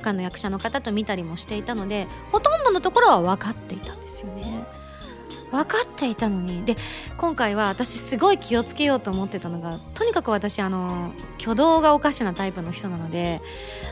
[0.00, 4.83] 他の役者の方と見たりもしていたのでほとんどのところは分かっていたんですよね。
[5.54, 6.64] 分かっていたのに。
[6.64, 6.76] で
[7.16, 13.40] 今回は私すごい気をつけようと思ってたのがとにかく私あの挙動がおかしなタイプの人なので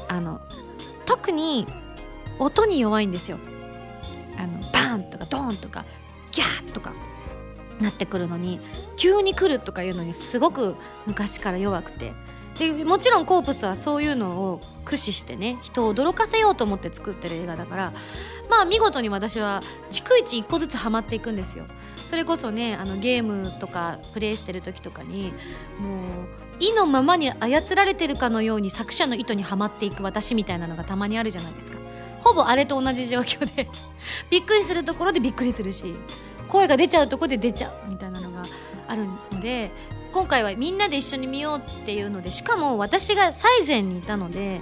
[0.09, 0.40] あの
[1.07, 1.66] 特に
[2.38, 3.38] 音に弱いんですよ。
[4.38, 5.85] あのバーンとかドーンとか
[6.33, 6.94] ギャーとか
[7.81, 8.61] なってくるのに
[8.96, 10.75] 急に来るとかいうのにすごく
[11.07, 12.12] 昔から弱くて。
[12.59, 17.93] でもちろんコープスはそういうのを駆使してね人を驚かせようと思って作ってる映画だから
[18.51, 21.65] まあ見事に私は逐一一個ずつハマっていくんですよ。
[22.07, 25.33] それこそねあのゲームとかプレイしてる時とかに
[25.79, 26.29] もう
[26.61, 31.79] 意のままに操られてるかのように作者の意図にはまっていく私みたいなのがたまにあるじゃないですか。
[32.21, 33.67] ほぼあれと同じ状況で
[34.29, 35.97] びっくりするところでびっくりするし
[36.49, 38.45] 声が出ちゃうとこで出ちゃうみたいなのが
[38.87, 39.71] あるので
[40.12, 44.61] 今回はみんなで一緒に見ようっていうのでしかも私が最前にいたので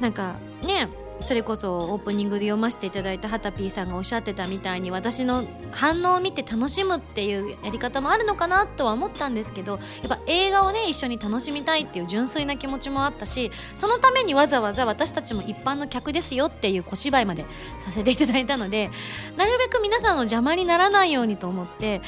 [0.00, 0.88] なんかね
[1.20, 17.46] それこそオープニングで読ませていただいたはたぴーさんがおっしゃってたみたいに私の反応を見て楽しむっていうやり方もあるのかなとは思ったんですけどやっぱ映画をね一緒に楽しみたいっていう純粋な気持ちもあったしそのためにわざわざ私たちも一般の客ですよっていう小芝居まで
[17.78, 18.90] させていただいたので
[19.36, 22.02] なるべく皆さんの邪魔にならないようにと思って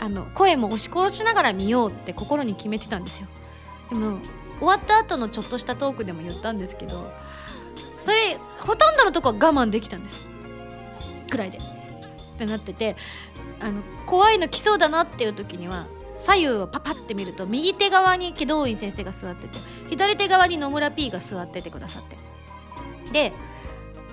[0.00, 3.28] あの声も押し殺しながら見ようって心に決めてたんですよ。
[3.90, 4.18] でも
[4.58, 7.10] 終わった後のちょっとしたトークでも言ったんですけど
[8.00, 10.20] それほとんどのとこは我慢できたんです。
[11.30, 11.58] くらいで。
[11.58, 11.62] っ
[12.38, 12.96] てなってて
[13.60, 15.86] あの怖いの来そうだなっていう時には
[16.16, 19.58] 左右をパパって見ると右手側に祁答院先生が座ってて
[19.90, 23.12] 左手側に野村 P が座っててくださって。
[23.12, 23.32] で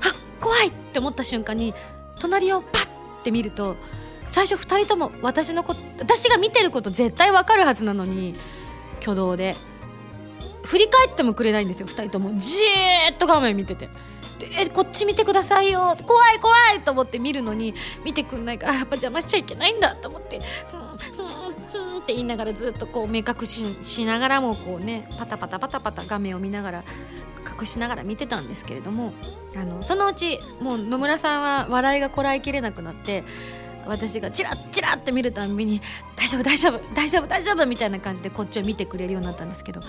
[0.01, 1.73] あ怖いって思った瞬間に
[2.19, 2.87] 隣をパッ
[3.23, 3.77] て見ると
[4.27, 8.33] 最初2人とも私のこ私が見てること絶対わかるはずなのに
[8.99, 9.55] 挙動で。
[10.67, 12.37] 振り返ってもくれないんですよ2人とも。
[12.37, 13.89] じーっと画面見てて。
[14.59, 15.95] えこっち見てくださいよ。
[16.05, 26.83] 怖い怖いと思って見るのに見てくんないからやっぱ邪魔しちゃいけないんだと思ってふんふんふんって言いながらずっとこう目隠ししながらもこうねパタパタパタパタ画面を見ながら
[27.59, 29.13] 隠しながら見てたんですけれども
[29.55, 33.23] あのそのうちもう野村さんは笑いがこらえきれなくなって
[33.87, 35.81] 私がチラッチラッって見るたんびに
[36.15, 39.81] 「大丈夫大丈夫大丈夫大丈夫」みたいな感じでこっちを見てくれるようになったんですけど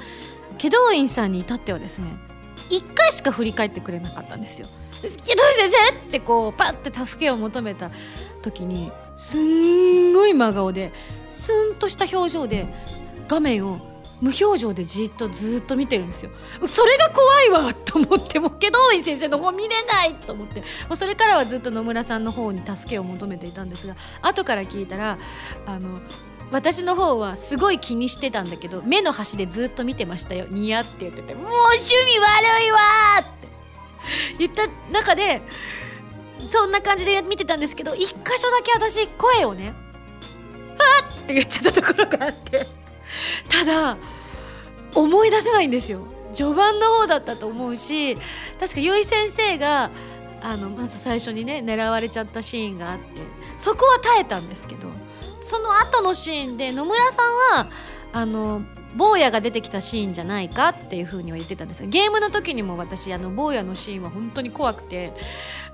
[0.58, 2.16] 祁答院さんに至ってはですね
[2.70, 4.68] 1回しか振り返ってくれなかったんですよ。
[5.00, 7.90] 祁答院先生ってこうパッて助けを求めた
[8.42, 10.92] 時にすんごい真顔で
[11.28, 12.66] スンとした表情で
[13.28, 13.80] 画面を
[14.20, 16.30] 無表情でじっとずっと見てるんですよ。
[16.66, 20.60] それが怖いわ と思ってもう祁答院先生の方見れないと思って。
[20.60, 25.18] もうそれからはずっと野村さんの方に助けを求めていたんですが後から聞いたら
[25.66, 26.00] あの
[26.50, 30.46] 私の方はすごい気にしてたんだけど目の端でずっと見てましたよ。
[30.48, 32.78] ニヤって言っててもう趣味悪いわ
[33.20, 33.48] って。
[34.38, 35.42] 言った中で
[36.50, 39.74] そんな感じで見てたんですけど一箇所だけ私声をね
[40.78, 42.77] 「あっ!」って言ってたところがあって。
[43.48, 43.96] ただ
[44.94, 46.06] 思い出せないんですよ。
[46.32, 48.24] 序盤の方だったと思うし確
[48.58, 49.90] か結衣先生が
[50.40, 53.22] あのまず最初にね狙われちゃったシーンがあって
[53.56, 54.88] そこは耐えたんですけど
[55.40, 57.22] その後のシーンで野村さ
[57.56, 57.70] んは
[58.12, 58.62] あの
[58.96, 65.12] 坊やが出てきたシーンじゃないかっていう風には言ってたんですがゲームの時にも私あの坊やのシーンは本当に怖くて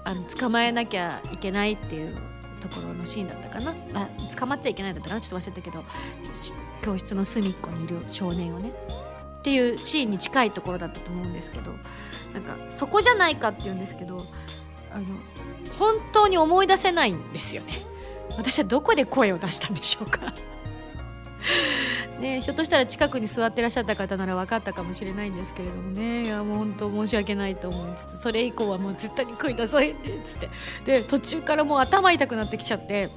[0.04, 2.16] あの捕まえなきゃいけないっていう
[2.60, 3.74] ところのシーンだったかな。
[3.94, 5.20] あ捕まっちゃいけないだったかな。
[5.20, 5.84] ちょっと忘れたけど
[6.84, 8.70] 教室の隅っこにいる少年をね
[9.38, 11.72] っていうシーンに近いところだったと思うんですけど
[12.34, 14.18] なんかそこじゃないかっていうんですけど
[14.92, 15.04] あの
[15.78, 17.72] 本当に思い出せないんですよね。
[18.36, 20.32] 私はどこで声を出したんでしょうか。
[22.20, 26.24] ね、ひょっとしたら近くに座ってらっしゃった方なら分かったかもしれないんですけれどもね。
[26.24, 30.48] いやもう本当申し訳ないと思いつつそれ以降はもう絶対に声出さへんでっつって。
[30.84, 33.08] で途中からもう頭痛くなってきちゃって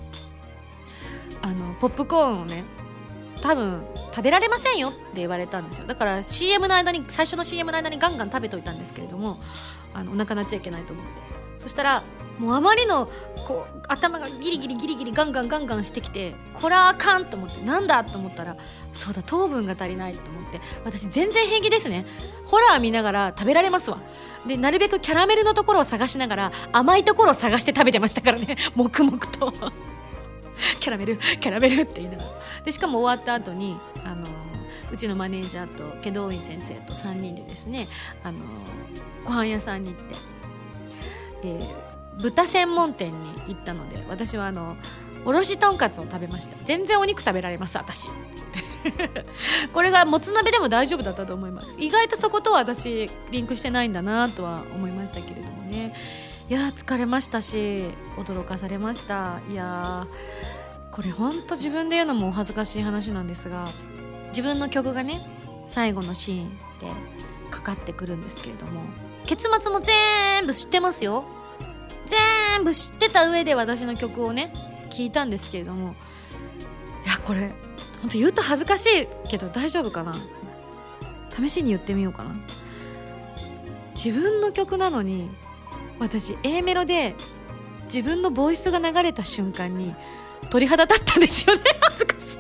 [1.42, 2.64] あのポップコーンをね
[3.38, 5.88] 多分食べられませんよって言われたんですよ。
[5.88, 9.38] だから CM の間に最初の CM の間にガンガン食べといたんですけれども
[9.94, 11.12] あのお腹鳴っちゃいけないと思って。
[11.60, 12.04] そしたら
[12.38, 13.10] もうあまりの
[13.48, 18.58] こう頭がギリギリギリギリガンガンガンガンしてきてこれはあかんと思ってなんだと思ったら
[18.94, 20.62] そうだ糖分が足りないと思って。
[20.86, 22.06] 私全然平気ですね。
[22.46, 24.02] ホラー見ながら食べられますわ。
[24.46, 28.58] でなるべくキャラメルのところを探しながら甘いところを探して食べてましたからね。
[28.76, 29.54] 黙々と。
[30.80, 32.30] キャラメルキャラメルって言いながら。
[32.64, 34.28] でしかも終わった後にあの
[34.92, 37.88] うちのマネージャーと祁答院先生と3人でですね
[38.24, 38.40] あの
[39.24, 40.16] ご飯屋さんに行って、
[41.44, 44.78] えー、豚専門店に行ったので私はあの
[45.26, 46.56] おろしとんかつを食べました。
[46.64, 48.08] 全然お肉食べられます私。
[49.74, 51.76] これがもつ鍋でも大丈夫だったと思います。
[51.80, 55.94] 意外とそことは私リンクしてないんだなとは思いましたけれどもね。
[56.50, 59.42] いや疲れましたし驚かされました。
[59.50, 60.08] いや
[60.92, 63.68] これほんと自分で言うのもお恥ずかしい話なんですが
[64.30, 65.28] 自分の曲がね
[65.68, 66.90] 最後のシーンで
[67.52, 68.82] かかってくるんですけれども
[69.26, 71.26] 結末も全部知ってますよ。
[72.06, 74.54] 全部知ってた上で私の曲をね
[74.90, 75.96] 聞いたんですけれども
[77.06, 77.54] いやこれ
[78.02, 80.16] ほんと言うと恥ずかしいけど大丈夫かな？
[81.30, 82.34] 試しに言ってみようかな。
[83.96, 85.30] 自分の曲なのに
[86.00, 87.16] 私 A メロで
[87.86, 89.96] 自分のボイスが流れた瞬間に
[90.50, 91.64] 鳥肌立ったんですよね。
[91.82, 92.38] 恥ずかしい。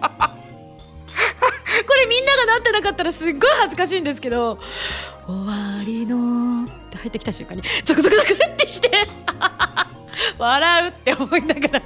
[1.86, 4.58] これみんながなってなかったらすっごい恥ずかしいんですけど
[5.26, 8.90] 「終わりの」って入ってきた瞬間にゾクゾクゾクってして
[10.38, 11.82] 笑うって思いながら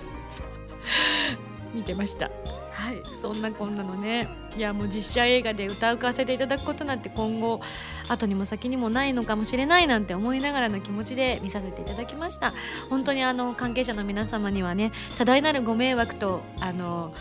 [1.72, 2.30] 見てました。
[2.74, 3.00] はい。
[3.22, 4.28] そんなこんなのね。
[4.56, 7.60] いやもう実写映画で歌うかせていただくことなんて今後
[8.08, 12.52] 後にも先にもないのかもしれないなんて思いながらの気持ちで見させていただきました。
[12.90, 17.14] 本当にあの関係者の皆様にはね多大なるご迷惑とあの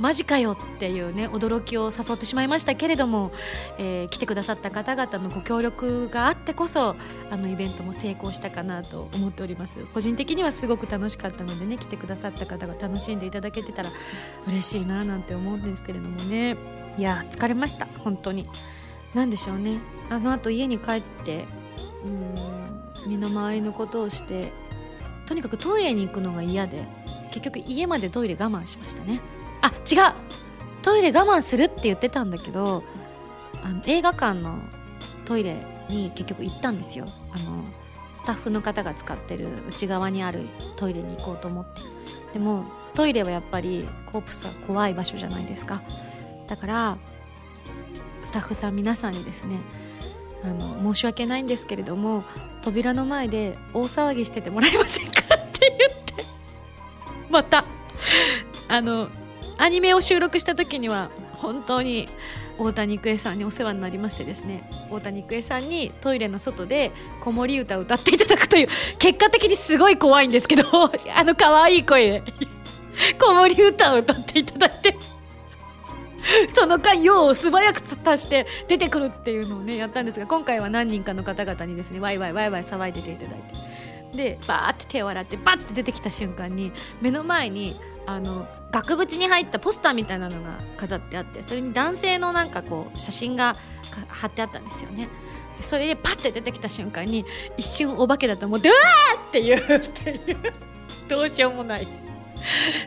[0.00, 3.32] マジかよっていうね驚きを誘ってしまいましたけれども、
[3.78, 6.96] えー、来てくださった方々のご協力があってこそ
[7.30, 9.84] あのイベントも成功したかなと思っております。
[9.92, 13.90] 個人的にはすごく楽しかったのでね来てくださった方が楽しんでいただけてたら
[14.48, 16.56] 嬉しいななんて思うんですけれどもね。
[16.96, 17.86] いや疲れました。
[17.98, 18.46] 本当に。
[19.14, 19.80] 何でしょうね。
[20.08, 21.44] あのあと家に帰って
[22.06, 24.52] うん身の回りのことをして
[25.26, 26.86] とにかくトイレに行くのが嫌で
[27.30, 29.20] 結局家までトイレ我慢しましたね。
[29.62, 30.14] あ違う。
[30.82, 32.82] トイレ我慢するって言ってたんだけど
[33.62, 34.58] あの映画館の
[35.26, 37.04] トイレに結局行ったんですよ。
[37.34, 37.64] あの
[38.14, 40.46] スタッフの方が使ってる内側にある
[40.76, 41.80] トイレに行こうと思って。
[42.34, 45.82] でもトイレはやっぱりコープスは怖い場所じゃないですか。
[46.48, 46.96] だから
[48.22, 49.58] スタッフさん皆さんにですね
[50.42, 52.24] あの申し訳ないんですけれども
[52.62, 56.24] 扉の前で大騒ぎしててもらえませんかって言って。
[57.28, 57.64] また
[58.68, 59.08] あの
[59.60, 62.08] アニメを収録した時には本当に
[62.56, 64.68] 大谷育恵さんにお世話になりましてですね。
[64.90, 70.64] 大谷育恵さんにトイレの外で子守歌を歌っていただくという結果的にすごい怖いんですけど
[71.14, 72.22] あの可愛い声で
[73.18, 74.96] 子守歌を歌っていただいて。
[76.54, 83.70] その間用を素早く足して出てくるっていうのをねやったんですが今回は何人かの方々にですねワイワイワイワイ騒いでていただいて。
[84.16, 87.76] でバーって手を洗ってバッて出てきた瞬間に目の前に
[88.14, 93.54] あの額縁に入ったポスターみたいなのが飾ってあってそれに男性のなんかこう写真が
[94.08, 95.08] 貼ってあったんですよね。
[95.56, 97.24] でそれでパッて出てきた瞬間に
[97.56, 98.78] 一瞬お化けだと思って「うわ!」
[99.28, 100.36] って言うっていう
[101.08, 101.86] どうしようもない。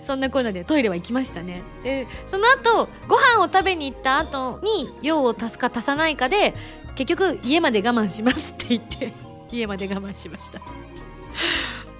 [0.01, 1.61] そんなコーナーでトイレは行きましたね。
[1.83, 6.55] でその後ご飯を食べに行った後に用を足すか足さないかで
[6.95, 9.13] 結局家まで我慢しますって言って
[9.51, 10.59] 家まで我慢しました。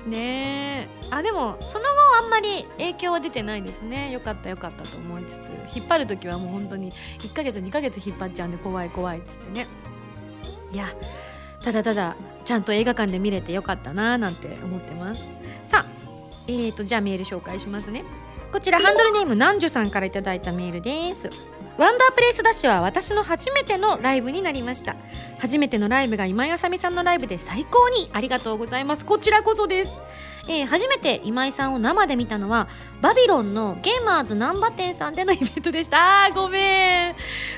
[0.08, 0.88] ね。
[0.88, 1.92] えあでもその後
[2.24, 4.12] あんまり影響は出てないですね。
[4.12, 5.76] よかったよかったと思いつつ。
[5.76, 9.68] 引っ張る時はもう本当に1ヶ月2ヶ月引っ張っちゃうんで怖い怖いっつってね。
[10.72, 10.88] いや
[11.62, 15.22] ただただちゃんと映画館で見れてよかったなーなんて思ってます。
[15.68, 16.04] さあ
[16.48, 18.04] えーとじゃあメール紹介しますね。
[18.52, 21.30] こちらハンドルネームなんじゅさんから頂いたメールです。
[21.78, 24.96] ワンダープレイスダッシュは私の初めてのライブになりました。
[25.40, 29.06] 初めてのライブが今井あさみさんのライブで最高にありがとうございます。
[29.06, 29.92] こちらこそです、
[30.48, 32.68] えー、初めて今井さんを生で見たのは
[33.02, 36.26] バビロンのゲーマーズ難波店さんでのイベントでした。
[36.26, 37.16] あーごめん。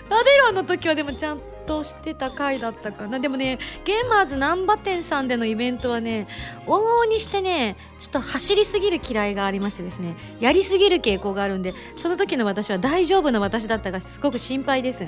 [0.09, 3.20] バビロンの時はでもちゃんとしてた回だったかな。
[3.20, 6.28] でもねゲーマーズ難波店さんでのイベントはね
[6.66, 10.16] 往々にしてねちょっと走りすぎる嫌いがありましてですね。
[10.39, 15.05] やりすぎる傾向があるんでその時の私は大丈夫な私だったがすごく心配です。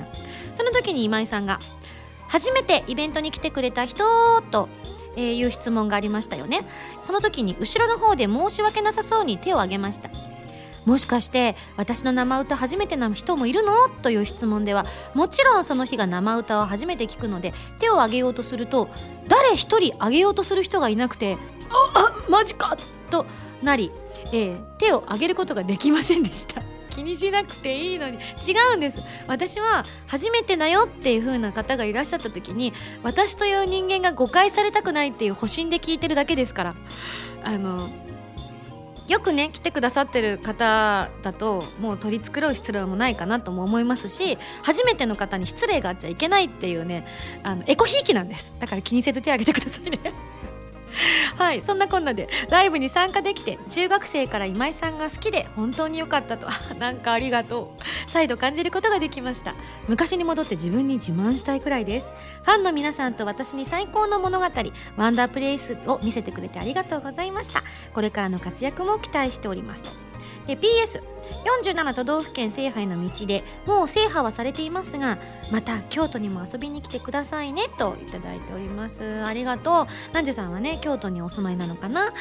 [0.54, 1.60] その時に今井さんが
[2.28, 4.04] 初めてイベントに来てくれた人
[4.50, 4.68] と
[5.16, 6.60] えー、いう質問がありましたよね。
[7.00, 10.10] その時に後ろの方で申し訳なさそうに手を挙げました。
[10.88, 13.90] もしかして私の生歌初めてな人もいるの？
[13.90, 18.88] という質問ではもちろんその日が生歌を初めて聞くので手を挙げようとすると
[19.28, 21.36] 誰一人挙げようとする人がいなくて
[21.94, 22.78] ああマジか
[23.10, 23.26] と
[23.62, 23.92] なり、
[24.32, 26.62] えー、手を挙げることができませんでした。
[26.88, 28.14] 気にしなくていいのに。
[28.16, 28.98] 違うんです。
[29.26, 32.72] 私は初めてだよっていう風な方がいらっしゃった時に
[33.02, 36.74] 私という人間が誤解されたくないっていう保身で聞いてるだけですから。
[37.44, 37.90] あの
[39.08, 47.06] よくね来てくださってる方だともう取り繕う必要もないかなとも思いますし初めての方に失礼があっちゃいけないっていうね
[47.42, 48.58] あのエコひいきなんです。
[48.60, 49.98] だから気にせず手を挙げてくださいね。
[51.36, 59.54] はいそんなこんなでライブに参加できて中学生から今井さんが好きで本当に良かったと なんかありがとう再度感じることができました。
[59.86, 62.10] 昔に戻って自分に自慢したいくらいです。
[62.42, 64.46] ファンの皆さんと私に最高の物語
[64.96, 67.62] ワンダープレイスを見せてくれてありがとうございました。
[67.92, 70.07] これからの活躍も期待しておりますと。
[70.56, 75.18] PS47 都道府県制覇への道でもう制覇はされていますが
[75.50, 79.24] また京都にも遊びに来てくださいねといただいております。
[79.24, 79.86] ありがとう。
[80.08, 82.12] 南樹さんはね京都にお住まいなのかな？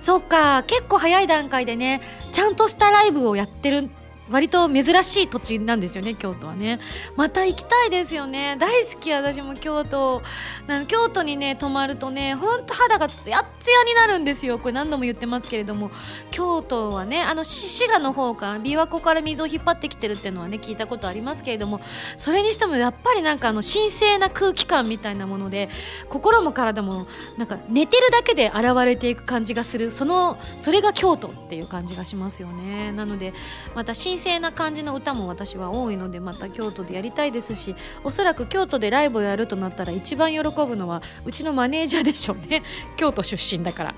[0.00, 2.00] そっか結構早い段階でね
[2.32, 3.90] ちゃんとしたライブをやってる
[4.30, 6.80] 割と珍しい土地なんですよね京都はね。
[7.16, 8.56] また行きたいですよね。
[8.58, 10.22] 大好き私も京都。
[10.66, 14.58] な京都にね泊まるとねほんと肌がツヤツヤになるんですよ。
[14.58, 15.90] これ何度も言ってますけれども。
[16.30, 21.80] 京都はねあの滋賀の方から琵琶湖から水を引っ張ってきてるっていうのはね聞いたことありますけれども。
[22.16, 25.68] それにしてもやっぱりなんかあの神聖な空気感みたいなもので
[26.08, 27.06] 心も体も
[27.36, 29.90] なんか寝てるだけで現れていく感じがする。
[29.90, 32.92] そのそれが京都っていう感じがしますよね。
[32.92, 33.34] なので
[33.74, 42.62] また神神聖な感じの歌も私は多いのでまた京都でやりたいですしおそらく京都でライブをやるとなったら一番喜ぶのはうちのマネージャーでしょうね。
[42.96, 43.94] 京都出身だから。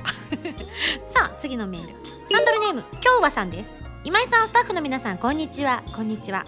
[1.12, 1.88] さあ次のメール。
[2.34, 3.70] ハンドルネーム京和さんです。
[4.04, 5.82] 今井さんスタッフの皆さんこんにちは。
[5.94, 6.44] こんにちは。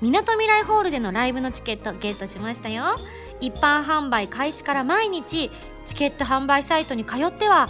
[0.00, 2.98] みなとみらいホールでのライブのチケットゲットしましたよ。
[3.38, 5.52] 一般販売開始から毎日
[5.86, 7.68] チケット販売サイトに通っては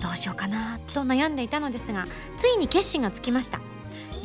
[0.00, 2.06] どうしようかなと悩んでいたのですが
[2.38, 3.60] ついに決心がつきました。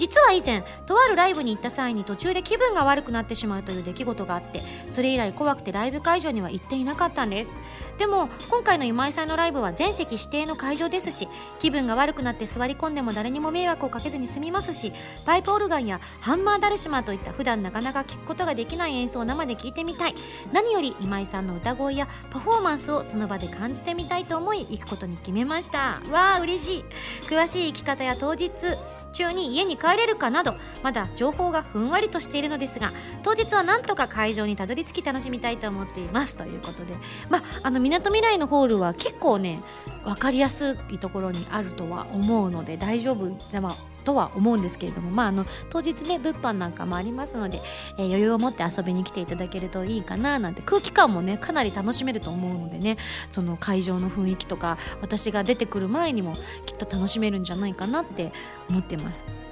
[0.03, 7.51] 実は以前とあるライブに行った際に途中で気分が悪くなってしまうという出来事があってそれ以来怖くてライブ会場には行っていなかったんです。
[7.97, 11.29] でも今回の今井さんのライブは全席指定の会場ですし
[11.59, 14.91] 気分が悪くなって座り込んでも誰にも迷惑をかけずに済みますし
[15.25, 20.15] パイプオルガンやハンマーダルシマといった普段なかなか聞くことができない演奏を生で聞いてみたい。
[20.51, 26.01] 何より今井さんの歌声やパフォーマンスをその場で感じてみたいと思い行くことに決めました。
[26.11, 26.85] わあ嬉しい。
[27.27, 28.51] 詳しい生き方や当日
[29.13, 32.91] 中に家に帰れるかなどまだ情報がふんわりとしているのですが
[33.23, 36.95] 当日はなんとか会場にたどり着き楽しみたいと思っていますということで
[37.29, 39.61] まあのみなとみらいのホールは結構ね
[40.03, 43.31] 分かりやすいところにあるとは思うので大丈夫
[43.61, 47.61] まとは思うんですけれども、まあ、あの当日ね物販なんかもありますので、
[47.97, 52.97] えー、余裕を持って遊びに来ていただけるといいかななんて空気感もねかなり楽しめると思うのでね
[53.31, 56.35] その会場の雰囲気とか私が出てくる前にも
[56.65, 58.31] きっと楽しめるんじゃないかなって
[58.69, 59.42] 思ってます。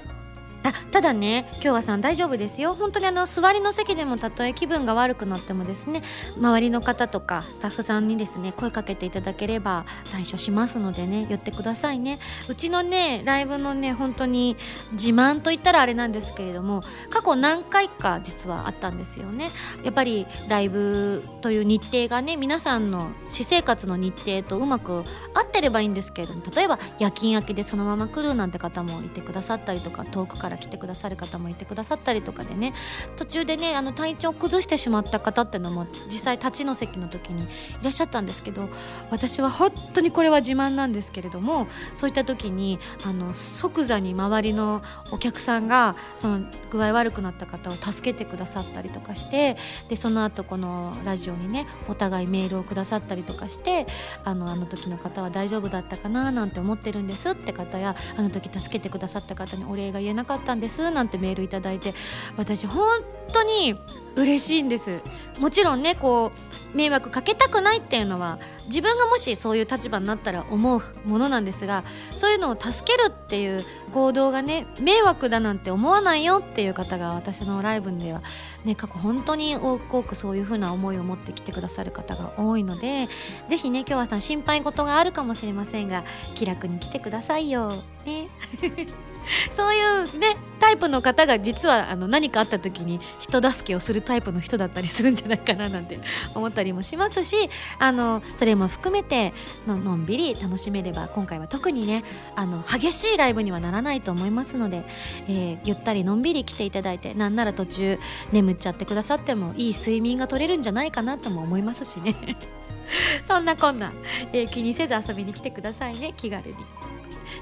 [0.63, 2.75] あただね今日はさん大丈夫ですよ。
[2.75, 6.03] 本当にあの座りの席でもたとえ気分が悪くなってもですね
[6.37, 12.19] 周りの方とかスタッフさんにですね声かけていただければ対処しますのでね寄ってくださいね。
[12.47, 14.55] うちのねライブのね本当に
[14.91, 19.49] 自慢と言ったらあれなんですけれども過去何回か実はあったんですよね。
[19.83, 25.03] やっぱりライブという日程がね皆さんの私生活の日程とうまく
[25.33, 32.73] 合ってればいいんですけれども例えば夜勤明けでそのまま来るなんて方もいてくださったりとか遠くからから来てくださる方もいてくださったりとかでね。
[33.15, 37.47] 途中でねあの体調を崩してしまった方っていうのも実際立ちの席の時にい
[37.83, 38.69] らっしゃったんですけど
[39.09, 44.81] 私は本当にこれは自慢なんですけれどもそういった時にあの即座に周りの
[45.11, 49.57] お客さんがその具合悪くなった方を助けてくださったりとかして
[49.89, 53.87] でその後このラジオにねお互いメールをくださったりとかして
[54.23, 61.93] あのあの時の方は大丈夫だったかななんて思ってるんですって方やあの時助けてくださった方にお礼が言えなかったたんですなんてメールいただいて
[62.37, 63.75] 私本当に
[64.15, 65.01] 嬉しいんです。
[65.39, 71.83] もちろんねこう迷惑かけたくないっていうのは自分がもしそういう立場になったら思うものなんですが
[72.15, 78.21] そういうのを助けるっていう行動がね迷惑だなんて思わないよっていう方が私のライブでは
[78.63, 83.09] ね過去本当に多くそういうふうな思いを持ってきてくださる方が多いので
[83.49, 87.83] ぜひね今日はさん心配事があるかもしれませんが気楽に来てくださいよ。
[88.05, 88.27] ね。
[89.51, 95.99] そういうねタイプの方が実はあの何かあった時に人助けをするタイプの人だったりするんじゃないかななんて
[96.35, 97.49] 思ったりもしますし
[97.79, 99.33] あのそれも含めて
[99.67, 102.03] ののんびり楽しめれば今回は特にね
[102.35, 104.83] あの激しいライブにはならないと思いますので、
[105.27, 107.97] えー、ゆったりのんびり来ていただいてなんなら途中
[108.31, 112.15] 眠っちゃってくださってもいい睡眠が取れるんじゃないかなとも思いますしね。
[113.23, 113.93] そんなこんな、
[114.33, 116.55] えー、気にせず遊びに来てくださいね気軽に。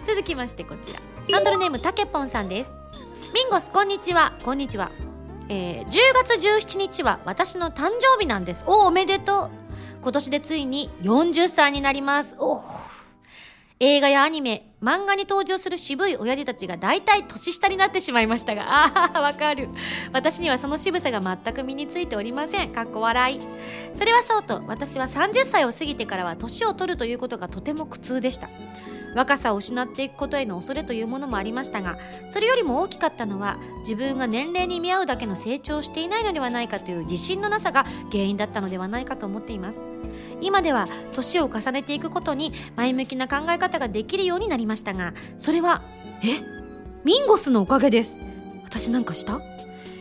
[0.05, 0.99] 続きましてこちら。
[1.31, 2.71] ハンドルネームたけぽんさんです。
[3.33, 4.33] ミンゴスこんにちは。
[4.43, 4.91] こんにちは、
[5.49, 8.63] えー、10月17日は私の誕生日なんです。
[8.67, 9.49] おおめでとう。
[10.01, 12.35] 今年でついに40歳になります。
[12.39, 12.61] お
[13.81, 18.63] 映画やアニメ漫画に登場する渋い親父たちが大体年下になってしまいましたが。
[18.85, 19.69] ああわかる。
[20.11, 22.71] 私にはその渋さが全く身についておりません。
[22.71, 23.39] かっこ笑い。
[23.93, 28.49] それはそうと私は30歳を過ぎてからは年を取るということがとても苦痛でした。
[29.15, 31.97] 若さを失っていくことへの恐れというものもありましたが
[32.29, 39.83] それよりも大きかったのは自分が年齢に見合うだけの成長をしていないのではないかという自信のなさが原因だったのではないかと思っています。
[40.41, 45.83] 今では年を重ねていくことに前向きな考え方ができるようになりましたがそれは
[46.23, 46.41] え？
[47.03, 48.23] ミンゴスのおかげです。
[48.63, 49.41] 私なんかした？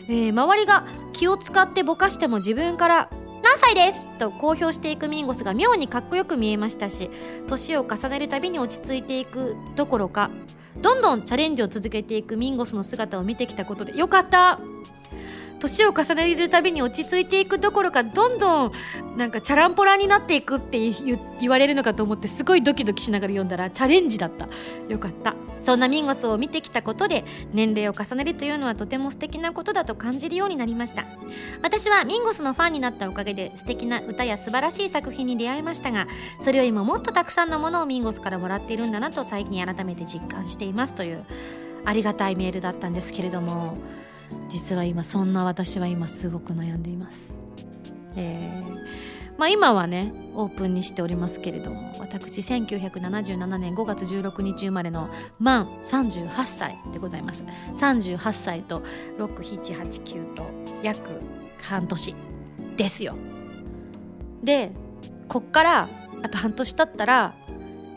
[0.09, 3.11] えー、周りが気を使ってぼかしても自分から
[3.43, 7.11] 何歳ですと公表していくミンゴスが妙にかっこよく見えましたし
[7.47, 10.31] 年を重ねるたびに落ち着いていくどころか
[10.81, 14.61] どんどんチャレンジを続けていくミンゴスの姿を見てきたことでよかった。
[15.59, 18.73] 年を重ねるたびに落ち着いていくどころかどんどん
[19.17, 20.79] なんかチャランポラになっていくって
[21.41, 24.49] 言われるのかと思ってすごいドキドキしながら読んだらチャレンジだった。
[24.89, 25.35] よかった。
[25.61, 31.07] そんなミンゴスを見てきたことで年齢を重ねるというのはとても素敵なことだと感じるようになりました。
[31.63, 36.07] 私はミンゴスのファンになったおかげで素敵な歌や素晴らしい作品に出会いましたが
[36.41, 41.25] それよりももっとたくさんのものをミンゴスからもらっているんだなと最近改めて実感していますという
[41.85, 43.77] ありがたいメールだったんですけれども。
[44.49, 47.33] 実は今そんな私は今すごく悩んでいます。
[48.17, 48.79] えー
[49.39, 55.09] まあ、今はねオープンにしておりますけれども私1977年5月16日生まれの
[55.39, 57.45] 満38歳でございます。
[57.77, 58.83] 38歳と
[59.19, 60.43] 6789と
[60.83, 61.21] 約
[61.63, 62.17] 半年
[62.77, 63.15] ですよ。
[64.43, 64.73] で
[65.29, 65.89] こっから
[66.23, 67.35] あと半年経ったら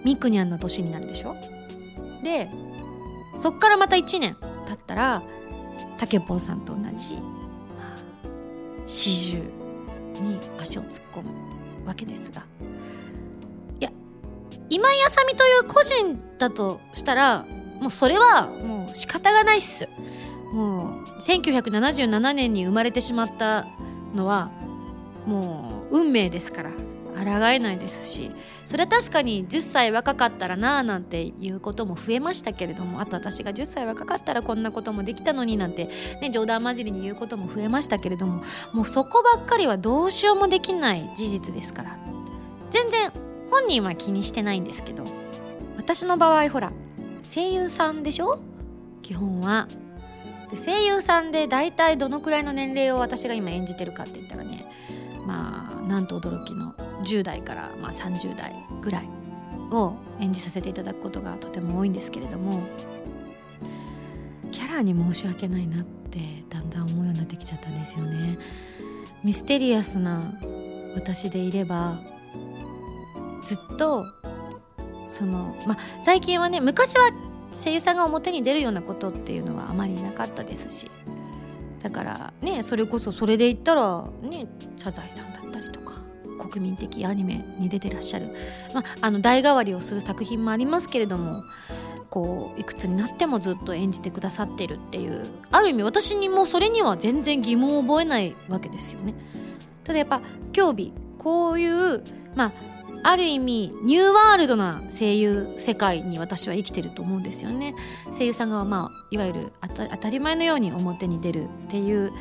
[0.04, 1.36] みくにゃんの年になるでしょ？
[2.24, 2.50] で
[3.38, 5.24] そっからまた1年経ったら
[5.98, 7.98] たけぽんさんと同じ、まあ、
[8.86, 9.38] 四十
[10.22, 11.32] に足を突っ込む
[11.86, 12.44] わけですが。
[13.80, 13.92] いや
[14.70, 17.46] 今井あさみという個人だとしたら
[17.80, 19.88] もうそれはもう仕方がないっす。
[20.54, 23.68] もう1977年に生まれてしまった
[24.14, 24.52] のは
[25.26, 26.72] もう運命ですから。
[27.16, 28.32] 抗えないですし
[28.66, 35.90] それは確かに10歳若かったらなあなんていうことも増えましたけれどもあと私が10歳若かったらこんなこともできたのになんて、
[36.22, 38.44] ね、冗談交じりに言うことも増えましたけれども
[38.74, 42.00] もうそこばっかりはどうしようもできない事実ですから
[42.70, 43.12] 全然
[43.50, 45.04] 本人は気にしてないんですけど
[45.78, 46.72] 私の場合ほら
[47.34, 48.40] 声優さんでしょ？
[49.02, 49.68] 基本は。
[50.66, 54.66] 声優さんで大体どのくらいの年齢を私が今演じてるかって言ったらね
[55.26, 59.10] まあなんと驚きの10代からまあ30代ぐらい
[59.72, 62.62] を演じさせていただくことがとても多いんですけれども
[64.52, 68.38] キャラに申し訳ないなってだんだん思うようになってきちゃったんですよね。
[69.24, 70.34] ミステリアスな
[70.96, 72.00] 私でいれば
[73.44, 74.06] ずっと
[75.08, 77.10] そのまあ最近はね昔は
[77.64, 80.90] 声優さんが表に出るようなことっていうのはあまりなかったですし
[81.84, 84.48] だからねそれこそそれで言ったらね
[84.78, 85.51] サザエさんだっ
[86.50, 88.34] 国民的アニメに出てらっしゃる、
[88.74, 91.44] まあ、あの代替わりをする作品もありますけれども
[92.10, 99.16] こういくつになってもずっと演じてくださってるっていうある意味私にもそれには全然疑問を覚えないわけですよね。
[99.84, 100.22] ただやっぱ
[100.52, 102.04] 競技こういう
[102.36, 102.54] まあ
[103.04, 107.74] ある意味ニューワールドな声優世界に私は生きてると思うんですよね
[108.16, 112.12] 声優さんがまあいわゆる当たり前のように表に出るっていう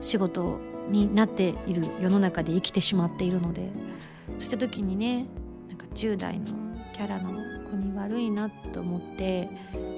[0.00, 5.26] 仕事になっている世の中で生きてしまっているのでそうした時にね
[5.68, 6.46] なんか10代の
[6.92, 7.30] キャラの
[7.70, 9.48] 子に悪いなと思って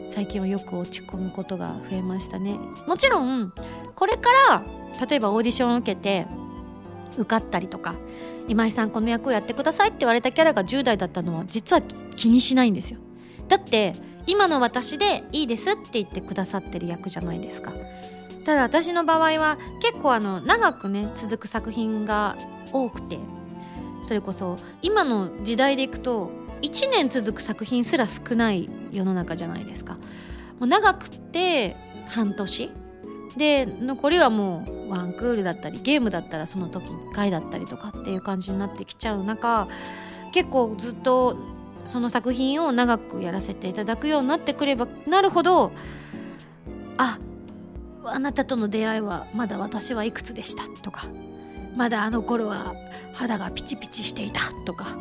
[0.08, 2.58] 最近はよく落ち込むことが増えましたね。
[2.86, 3.52] もちろん
[3.94, 4.64] これから
[5.06, 6.26] 例えばオーディションを受けて
[7.16, 7.94] 受かったりとか
[8.48, 11.82] 今井さんこの役をやってくださいって言われたキャラが10代だったのは実は
[12.16, 12.98] 気にしないんですよ。
[13.48, 13.92] だって
[14.26, 17.72] 今の私でいいですって言ってくださってる役じゃないですか。
[18.48, 22.34] ただ私の場合は結構あの長くね続く作品が
[22.72, 23.18] 多くて
[24.00, 26.30] それこそ今の時代でいくと
[26.62, 29.96] 1年続く作品すら少ない世の中じゃないですか。
[29.96, 30.00] も
[30.60, 31.76] う長くて
[32.06, 32.70] 半年。
[33.36, 39.68] で残りはもうワンクールだったりゲームだったらその時1回だったりとかっていう感じになってきちゃう中
[40.32, 41.36] 結構ずっと
[41.84, 45.70] その作品を長くやらせていただくようになってくればなるほど。
[46.96, 47.18] あ
[48.10, 50.64] あなたとの出会いはまだ私はいくつでした？
[50.82, 51.06] とか
[51.76, 52.74] まだあの頃は
[53.12, 54.40] 肌がピチピチしていた？
[54.64, 54.96] とか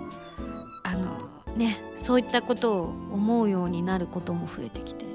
[0.84, 5.06] あのねそういったことを思うようになることも増えてきて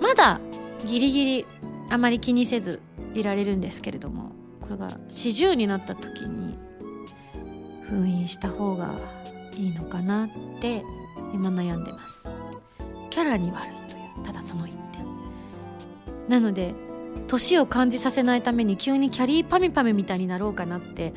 [0.00, 0.40] まだ
[0.86, 1.46] ギリギリ
[1.90, 2.80] あまり気にせず
[3.14, 6.58] いられるんですけれどもこれが40になった時に
[7.88, 8.94] 封印した方が
[9.56, 10.28] いいのかなっ
[10.60, 10.82] て
[11.32, 12.28] 今悩んでます。
[13.10, 15.04] キャラに悪いというただその一点。
[16.28, 16.74] なので
[17.26, 21.14] 年を感じさせないために急にキャリーパミパミみたいになろうかなって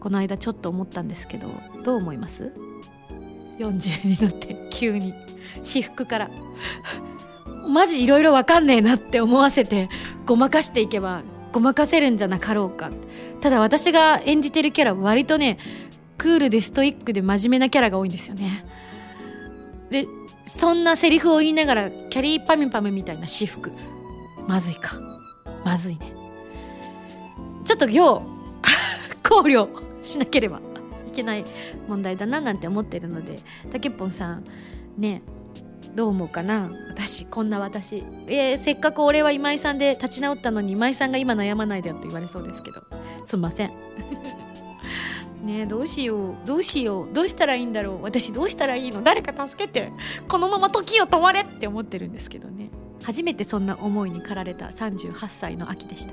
[0.00, 1.48] この間ちょっと思ったんですけど
[1.84, 2.52] どう思います
[3.58, 5.14] ？40になって急に
[5.62, 6.30] 私服から。
[7.66, 9.88] マジいろいろわかんねえなって思わせて
[10.26, 12.90] ごまかしていけばごまかせるんじゃなかろうか。
[13.40, 15.58] ただ私が演じてるキャラ割とね
[16.18, 18.66] クールでストイックで真面目なキャラが多いんですよね。
[19.90, 20.06] で
[20.46, 23.72] そんなセリフを言いながらキャリーパミパミみたいな私服。
[24.46, 25.13] まずいか。
[25.64, 26.12] まずいね。
[27.64, 28.22] ちょっと今日
[29.28, 29.68] 考慮
[30.02, 30.60] しなければ
[31.06, 31.44] いけない
[31.88, 33.38] 問題だななんて思ってるので
[33.72, 34.44] たけぽんさん
[34.98, 35.22] ね
[35.94, 36.70] どう思うかな？
[36.90, 38.02] 私こんな私。
[38.26, 42.82] えー、せっかく俺は今井さんで立ち直ったのに今井さんが今悩まないでよって言われそうですけど。
[43.26, 43.72] すんません。
[45.44, 46.34] ねどうしよう。
[46.46, 47.12] どうしよう。
[47.12, 48.02] どうしたらいいんだろう。
[48.02, 49.02] 私どうしたらいいの？
[49.02, 49.92] 誰か助けて。
[50.26, 52.70] このまま時を止まれって思ってるんですけどね。
[53.04, 56.12] 初めてそんな思いに駆られた38歳の秋でした。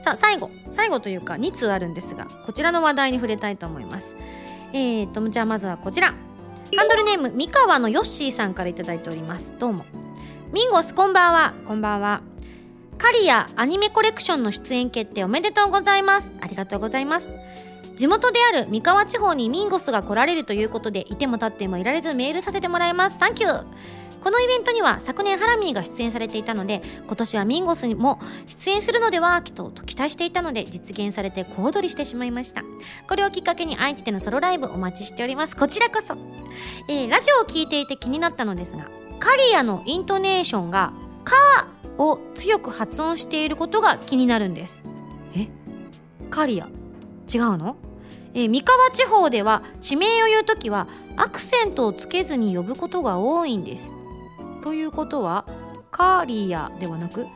[0.00, 0.50] さあ最後。
[0.70, 4.16] 最後というか2通あるんですがこちらの話題に触れたいと思います。
[4.72, 6.14] えーとじゃあまずはこちら。
[6.76, 9.56] ハンドルネーム三河のヨッシーさんから頂いております。
[9.58, 9.84] どうも。
[10.52, 11.54] ミンゴスこんばんは。
[11.64, 12.22] こんばんは。
[12.98, 16.34] カリアアニメコレクションの出演決定おめでとうございます。
[16.40, 17.28] ありがとうございます。
[17.96, 23.18] 地元である三河地方にミンゴスが来られるということでいても立ってもいられずメールさせてもらいます。
[23.18, 23.64] サンキュー
[24.28, 32.62] このイベントには昨年ハラミーが出演されていたので今年はミンゴスにも出演するのではきっと期待していたので実現されて小躍りしてしまいました。
[33.08, 35.56] これをきっかけに愛知でのソロライブお待ちしております。
[35.56, 36.14] こちらこそ、
[36.90, 40.92] えー、ラジオを聴いていて気になったのですがカリアのイントネーションが
[41.24, 44.82] 「カー」を強く発音していることが気になるんです。
[45.34, 45.48] え？
[46.28, 46.66] カリア？
[47.32, 47.76] 違うの？
[48.34, 53.94] えー、三河地方では地名を言う時はアクセントをつけずに呼ぶことが多いんです。
[54.68, 55.46] ということは
[55.90, 57.26] カリアではなく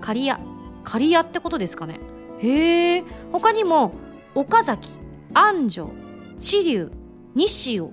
[0.00, 0.38] カリア。
[0.84, 1.98] カリアってことですかね。
[2.38, 3.92] へえ他にも
[4.36, 4.90] 岡崎
[5.34, 5.90] 安城
[6.38, 6.92] 知立
[7.34, 7.90] 西尾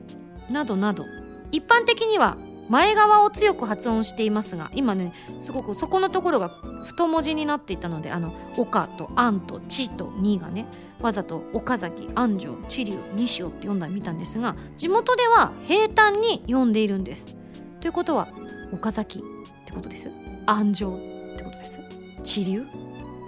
[0.51, 1.05] などなど。
[1.51, 2.37] 一般的には
[2.69, 6.49] 前側を強く発音していますが今ねすごくそこのところが
[6.83, 10.67] 太文字になっていたのであの「岡」と「安」と「地」と「に」がね
[11.01, 17.37] わざと岡崎安城知立西尾って読んだみたんですが地元では平坦に読んでいるんです。
[17.81, 18.29] ということは
[18.73, 19.21] 岡崎っ
[19.65, 20.09] てことです。
[20.45, 21.79] 安城ってことです。
[22.23, 22.65] 地流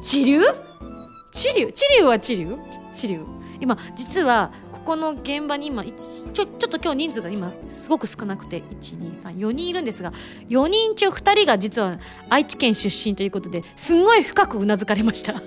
[0.02, 0.42] 地流
[1.32, 2.58] 地流地流は地流
[2.94, 3.26] 地流
[3.60, 5.92] 今実はここの現場に今ちょ
[6.34, 10.14] ちょっと今日人数が今すごく少なくて1234人いるんですが
[10.50, 15.42] 4人中2人が実は愛知県出身ということですんごい深くうなずかれました。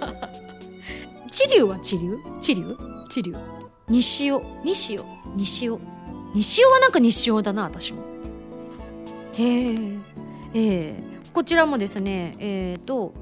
[1.31, 2.77] 地流は地流地流
[3.09, 3.35] 地流
[3.89, 4.43] 西尾？
[4.65, 5.05] 西尾？
[5.37, 5.81] 西尾？
[6.35, 8.18] 西尾はなんか西尾だな私も。
[9.39, 9.75] へえ
[10.55, 13.15] えこちらもですねえっ、と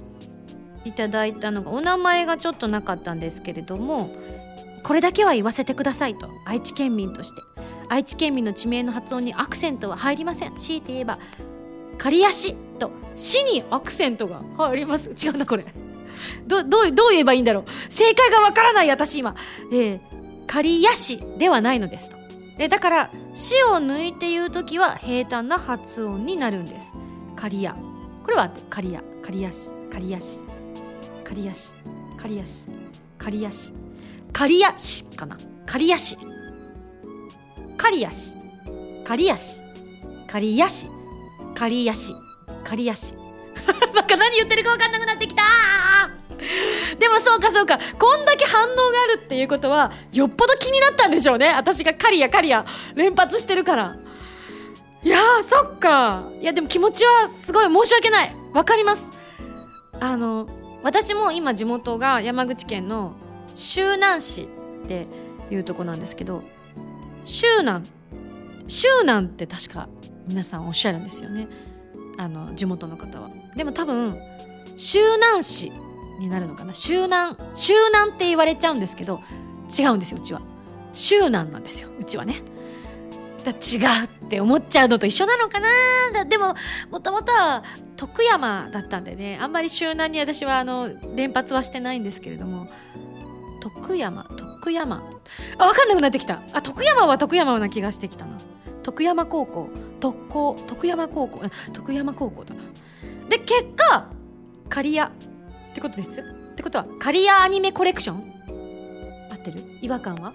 [0.84, 4.10] いただいたのがお名前がちょっとなかったんですけれども
[4.82, 7.42] これだけは言わせてくださいと愛知県民として。
[7.88, 10.56] 愛知県民の地名の発音にアクセントは入りません。
[10.56, 11.18] 強いて言えば
[11.98, 15.10] 刈谷市と市にアクセントが入ります。
[15.10, 15.64] 違うなこれ。
[16.46, 17.64] どどうどう言えばいいんだろう。
[17.92, 19.34] 正解がわからない私今。
[19.72, 20.00] えー、
[20.46, 22.16] 刈谷市ではないのですと。
[22.58, 26.92] でだから「市」を抜いて言う時は平坦な発音になるんです。
[27.36, 27.74] 刈谷。
[28.24, 29.02] これは刈谷。
[29.22, 29.72] 刈谷市。
[29.90, 30.44] 刈谷市。
[31.24, 31.74] 刈谷市。
[32.16, 32.68] 刈谷市。
[33.18, 33.74] 刈谷市。
[34.32, 35.36] 刈谷市かな。
[35.66, 36.16] 刈谷市。
[37.76, 38.36] 刈谷市。
[39.04, 39.62] 刈谷市。
[40.26, 40.88] 刈谷市。
[41.54, 42.14] 刈谷市。
[42.64, 43.14] 刈谷市。
[43.94, 45.42] なんか何言ってるか分かんなくなってきた
[46.98, 51.52] でもそうかそうかこんだけ反応があるっていうことはよっぽど気になったんでしょうね。
[51.56, 52.64] 私が刈谷刈谷
[52.94, 53.96] 連発してるから。
[55.02, 56.24] いやーそっか。
[56.40, 58.36] いやでも気持ちはすごい申し訳ない。
[58.52, 59.10] わかります。
[60.00, 60.48] あの
[60.82, 63.14] 私も今地元が山口県の
[63.54, 64.48] 周南市
[64.84, 65.06] って
[65.50, 66.42] いうとこなんですけど
[67.24, 67.82] 周南
[68.68, 69.88] 周南って確か
[70.28, 71.48] 皆さんおっしゃるんですよね。
[72.18, 73.30] あの地元の方は。
[73.56, 74.18] でも多分
[74.76, 75.72] 周南市
[76.18, 76.74] になるのかな？
[76.74, 79.20] 周南周南って言われちゃうんですけど
[79.78, 80.40] 違うんですようちは。
[80.92, 82.42] 周南なんですようちはね。
[83.44, 83.54] だ違
[84.02, 86.24] うって思っちゃうのと一緒なのかな？
[86.24, 86.54] でも
[86.90, 87.62] もともとは
[87.96, 92.68] 徳山だったんでねあんまり周南に私はあの連発はしてないんですけれども
[93.60, 95.08] 徳山徳山。
[95.58, 96.42] あ分かんなくなってきた。
[96.52, 98.36] あ徳山は徳山な気がしてきたな。
[98.82, 99.68] 徳山高校。
[100.00, 101.40] 特攻徳山高校
[101.72, 102.54] 徳山高校だ。
[102.54, 102.62] な
[103.28, 104.08] で結果
[104.68, 105.10] 刈谷。
[105.76, 106.24] ってことですっ
[106.54, 108.16] てことは刈谷アニメコレクション？
[109.30, 109.60] 合ってる？
[109.82, 110.32] 違和感は？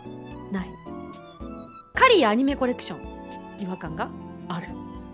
[0.52, 0.70] ない。
[1.96, 3.02] 刈谷アニメコレクション？
[3.60, 4.08] 違和感が？
[4.48, 4.68] ある。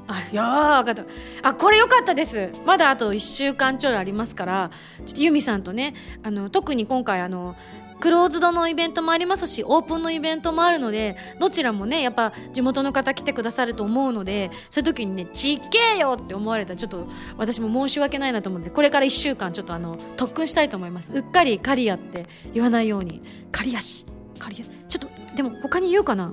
[0.07, 0.25] ある。
[0.29, 0.83] いやー。
[0.83, 1.47] 分かった。
[1.47, 2.51] あこれ良かったです。
[2.65, 4.69] まだあと1週間ちょいありますから
[5.05, 7.55] ちょっとユミさんとねあの特に今回あの
[7.99, 21.11] クローズドのイベントもありますしオープンのイベントもあるのでどちらもねやっぱ地元の方来てくださると思うのでそういう時にね「ちっけえよ!」って思われたらちょっと私も申し訳ないなと思ってこれから1週間ちょっとあの特訓したいと思います。
[21.13, 23.21] うっかり刈谷って言わないように。
[23.51, 24.05] 刈谷市
[24.39, 26.31] 刈谷ちょっとでも他に言うかな。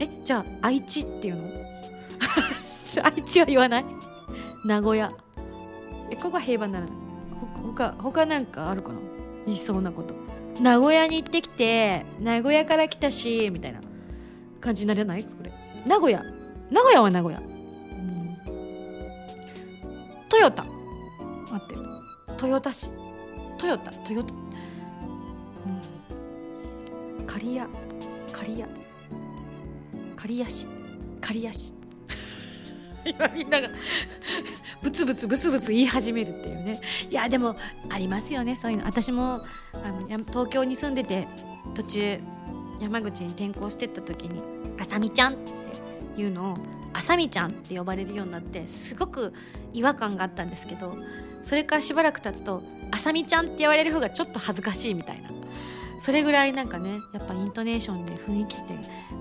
[0.00, 1.42] えじゃあ愛知っていうの？
[3.02, 3.84] 愛知は言わない？
[4.64, 5.10] 名古屋。
[6.10, 6.94] えここは平和にならない
[7.62, 8.98] 他他なんかあるかな？
[9.46, 10.14] 言いそうなこと。
[10.60, 13.80] 名古屋に行ってきて名古屋から来たしみたいな
[14.60, 15.22] 感じにならない？
[15.22, 15.52] それ。
[15.86, 16.22] 名古屋。
[16.70, 18.36] 名古屋は名古屋、うん、
[20.28, 20.64] トヨタ。
[21.50, 21.74] 待って。
[22.44, 22.90] 豊田市。
[23.56, 23.90] トヨタ。
[23.90, 24.34] トヨタ。
[27.18, 27.26] うん。
[27.26, 27.60] 刈谷。
[28.32, 28.64] 刈谷。
[30.16, 30.66] 刈谷市。
[31.20, 31.74] 刈谷市。
[33.04, 33.68] 今みんなが
[34.82, 36.80] ブツブツブツブツ言い始めるっていうね。
[37.10, 37.56] いやでも
[37.88, 38.84] ありますよねそういうの。
[38.84, 41.26] 私もあの東京に住んでて
[41.74, 42.20] 途中
[42.80, 44.42] 山口に転校してった時に
[44.80, 45.36] 「あさみちゃん」っ
[46.16, 46.56] ていうのを
[46.92, 49.32] 「あさみちゃん」って呼ばれるようになってすごく
[49.72, 50.96] 違和感があったんですけど
[51.42, 55.37] それからしばらく経つと「あさみちゃん」って言われる方がちょっと恥ずかしいみたいな。
[56.00, 58.74] それぐらいなんかねやっぱイントネーションで雰囲気って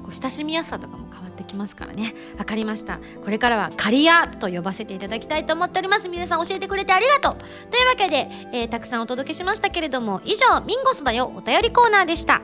[0.03, 2.13] こう親しみやすさとかも変わってきますからね。
[2.37, 2.99] わかりました。
[3.23, 6.09] これからはカリアと呼ばせていただきたいと思っております。
[6.09, 7.69] 皆さん教えてくれてありがとう。
[7.69, 12.41] というわけで、えー、たくさんお届けしましたけれども以上ミンゴスだよお便りコーナーでした。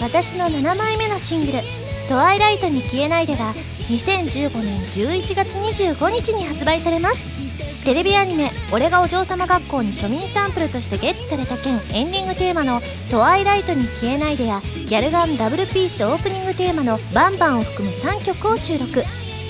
[0.00, 1.58] 私の7枚目のシングル
[2.08, 7.38] 「トワイライトに消えないで」が2015年11月25日に発売されます。
[7.84, 19.04] テレビアニメ「俺がお嬢様学校」に庶民サンプルとしてゲットされた件エンディングテーマの「トワイライトに消えないで」やギャルガンダブルピースオープニングテーマの「バンバン」を含む3曲を収録。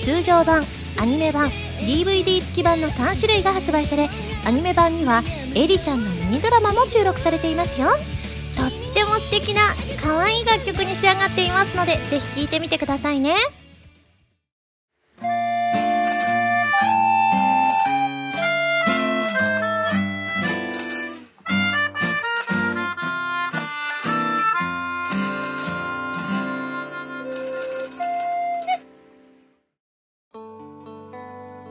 [0.05, 0.65] 通常版
[0.97, 4.09] アニメ版 DVD 付き版の3種類が発売され
[4.45, 5.23] アニメ版には
[5.55, 7.89] エリちゃんのミニドラマも収録されていますよ。
[9.19, 9.61] 素敵な
[10.01, 13.35] 可愛い楽曲に仕上がっていますのでぜひ聴いてみてくださいね。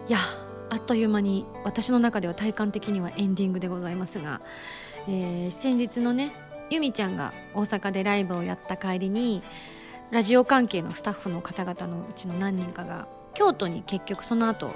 [0.09, 0.19] いや
[0.71, 4.41] あっという間に私の中では体感的にはエンディングでございますが、
[5.07, 9.43] えー先日のねゆみちゃんが大阪でライブをやった帰りに
[10.11, 14.73] ラジオ関係のスタッフの方々のうちの何人かが京都に結局その後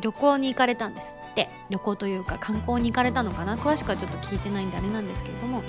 [0.00, 1.48] 旅行に行かれたんですって。
[1.70, 3.56] 旅行というか観光に行かれたのかな？
[3.56, 5.62] 詳しくはちょっと聞いてないんであれなんですけれども。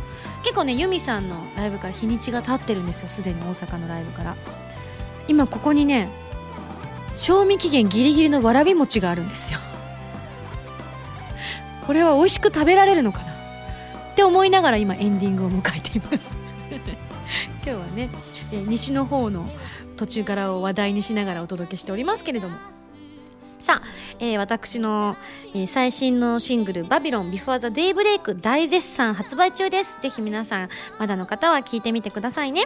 [0.43, 4.35] 結構ねユミさんのライブから日にちが経ってるんですよすでに大阪のライブから。
[5.27, 6.09] 今ここにね
[7.17, 9.59] 賞味期限ギリギリのわらび餅があるんですよ。
[11.87, 13.33] これは美味しく食べられるのかな？
[14.11, 16.35] って思いながら今エンディングを迎えています。
[17.63, 18.09] 今日はね、
[18.51, 19.45] えー西の方の
[19.97, 22.57] 途中からを話題にしながらお届けしておりますけれども。
[23.59, 23.87] さあ、
[24.19, 25.15] えー私の、
[25.53, 30.01] えー最新のシングル「バビロンビフォーザデイブレイク大絶賛発売中です。
[30.01, 32.63] ぜひ皆さんまだの方は聞いてみてくださいね。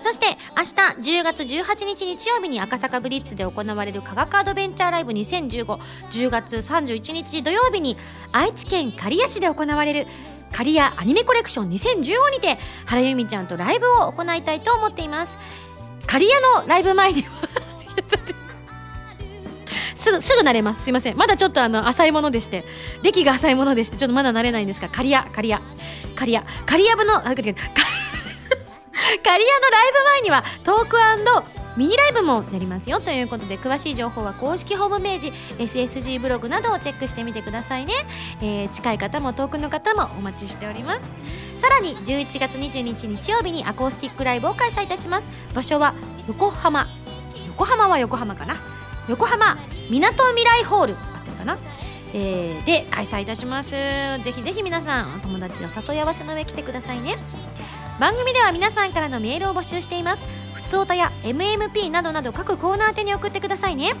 [0.00, 7.96] そして明日10月18日日曜日に赤坂ブリッツで行われる科学アドベンチャーライブ20151月31日土曜日に
[8.32, 10.06] 愛知県刈谷市で行われる
[10.52, 15.36] 刈谷アニメコレクション2015にて原由美ちゃんとライブを行いたいと思っています。
[16.06, 17.28] 刈谷のライブ前には
[19.94, 20.84] すぐすぐ慣れます。
[20.84, 21.16] すいません。
[21.16, 22.64] まだちょっとあの浅いものでして
[23.02, 25.62] 歴が浅いものでしてちょっとまだ慣れないんですが刈谷刈谷
[26.14, 27.64] 刈谷刈谷部のあ刈谷刈
[29.24, 30.96] 谷のライブ前にはトーク
[31.76, 33.00] ミニライブもやりますよ。
[33.00, 37.94] ということで詳しい情報は公式ホームページ SSG ブログなどをチェックしてみてくださいね、
[38.42, 41.00] えー近い方も遠くの方もお待ちしております。
[41.60, 45.30] さらに11月22日日曜日にアコースティックライブを開催いたします。
[45.54, 45.94] 場所は
[46.28, 46.86] 横浜
[47.46, 48.56] 横浜は横浜かな？
[49.08, 49.58] 横浜
[49.90, 50.94] みなとみらいホール。
[50.94, 51.56] あってるかな？
[52.14, 53.70] えーで開催いたします。
[53.70, 57.16] ぜひぜひ皆さんお友達を誘い合わせの上来てくださいね。
[58.00, 60.22] 番組では皆さんからのメールを募集しています。
[60.54, 63.92] ふつおたや MMP などなど各コーナー宛てに送ってくださいね。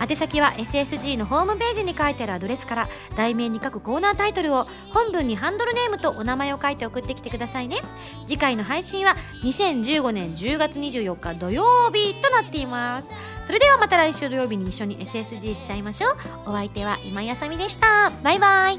[0.00, 7.82] 宛先は SSG のホームページに書いてあるアドレスから題名に書くコーナータイトルを本文にハンドルネームとお名前を書いて送ってきてくださいね。
[8.26, 13.08] 次回の配信は2015年10月24日土曜日となっています。
[13.44, 16.16] それではまた来週土曜日に一緒に SSG しちゃいましょう。
[16.46, 18.10] お相手は今井あさみでした。
[18.22, 18.78] バイバイ。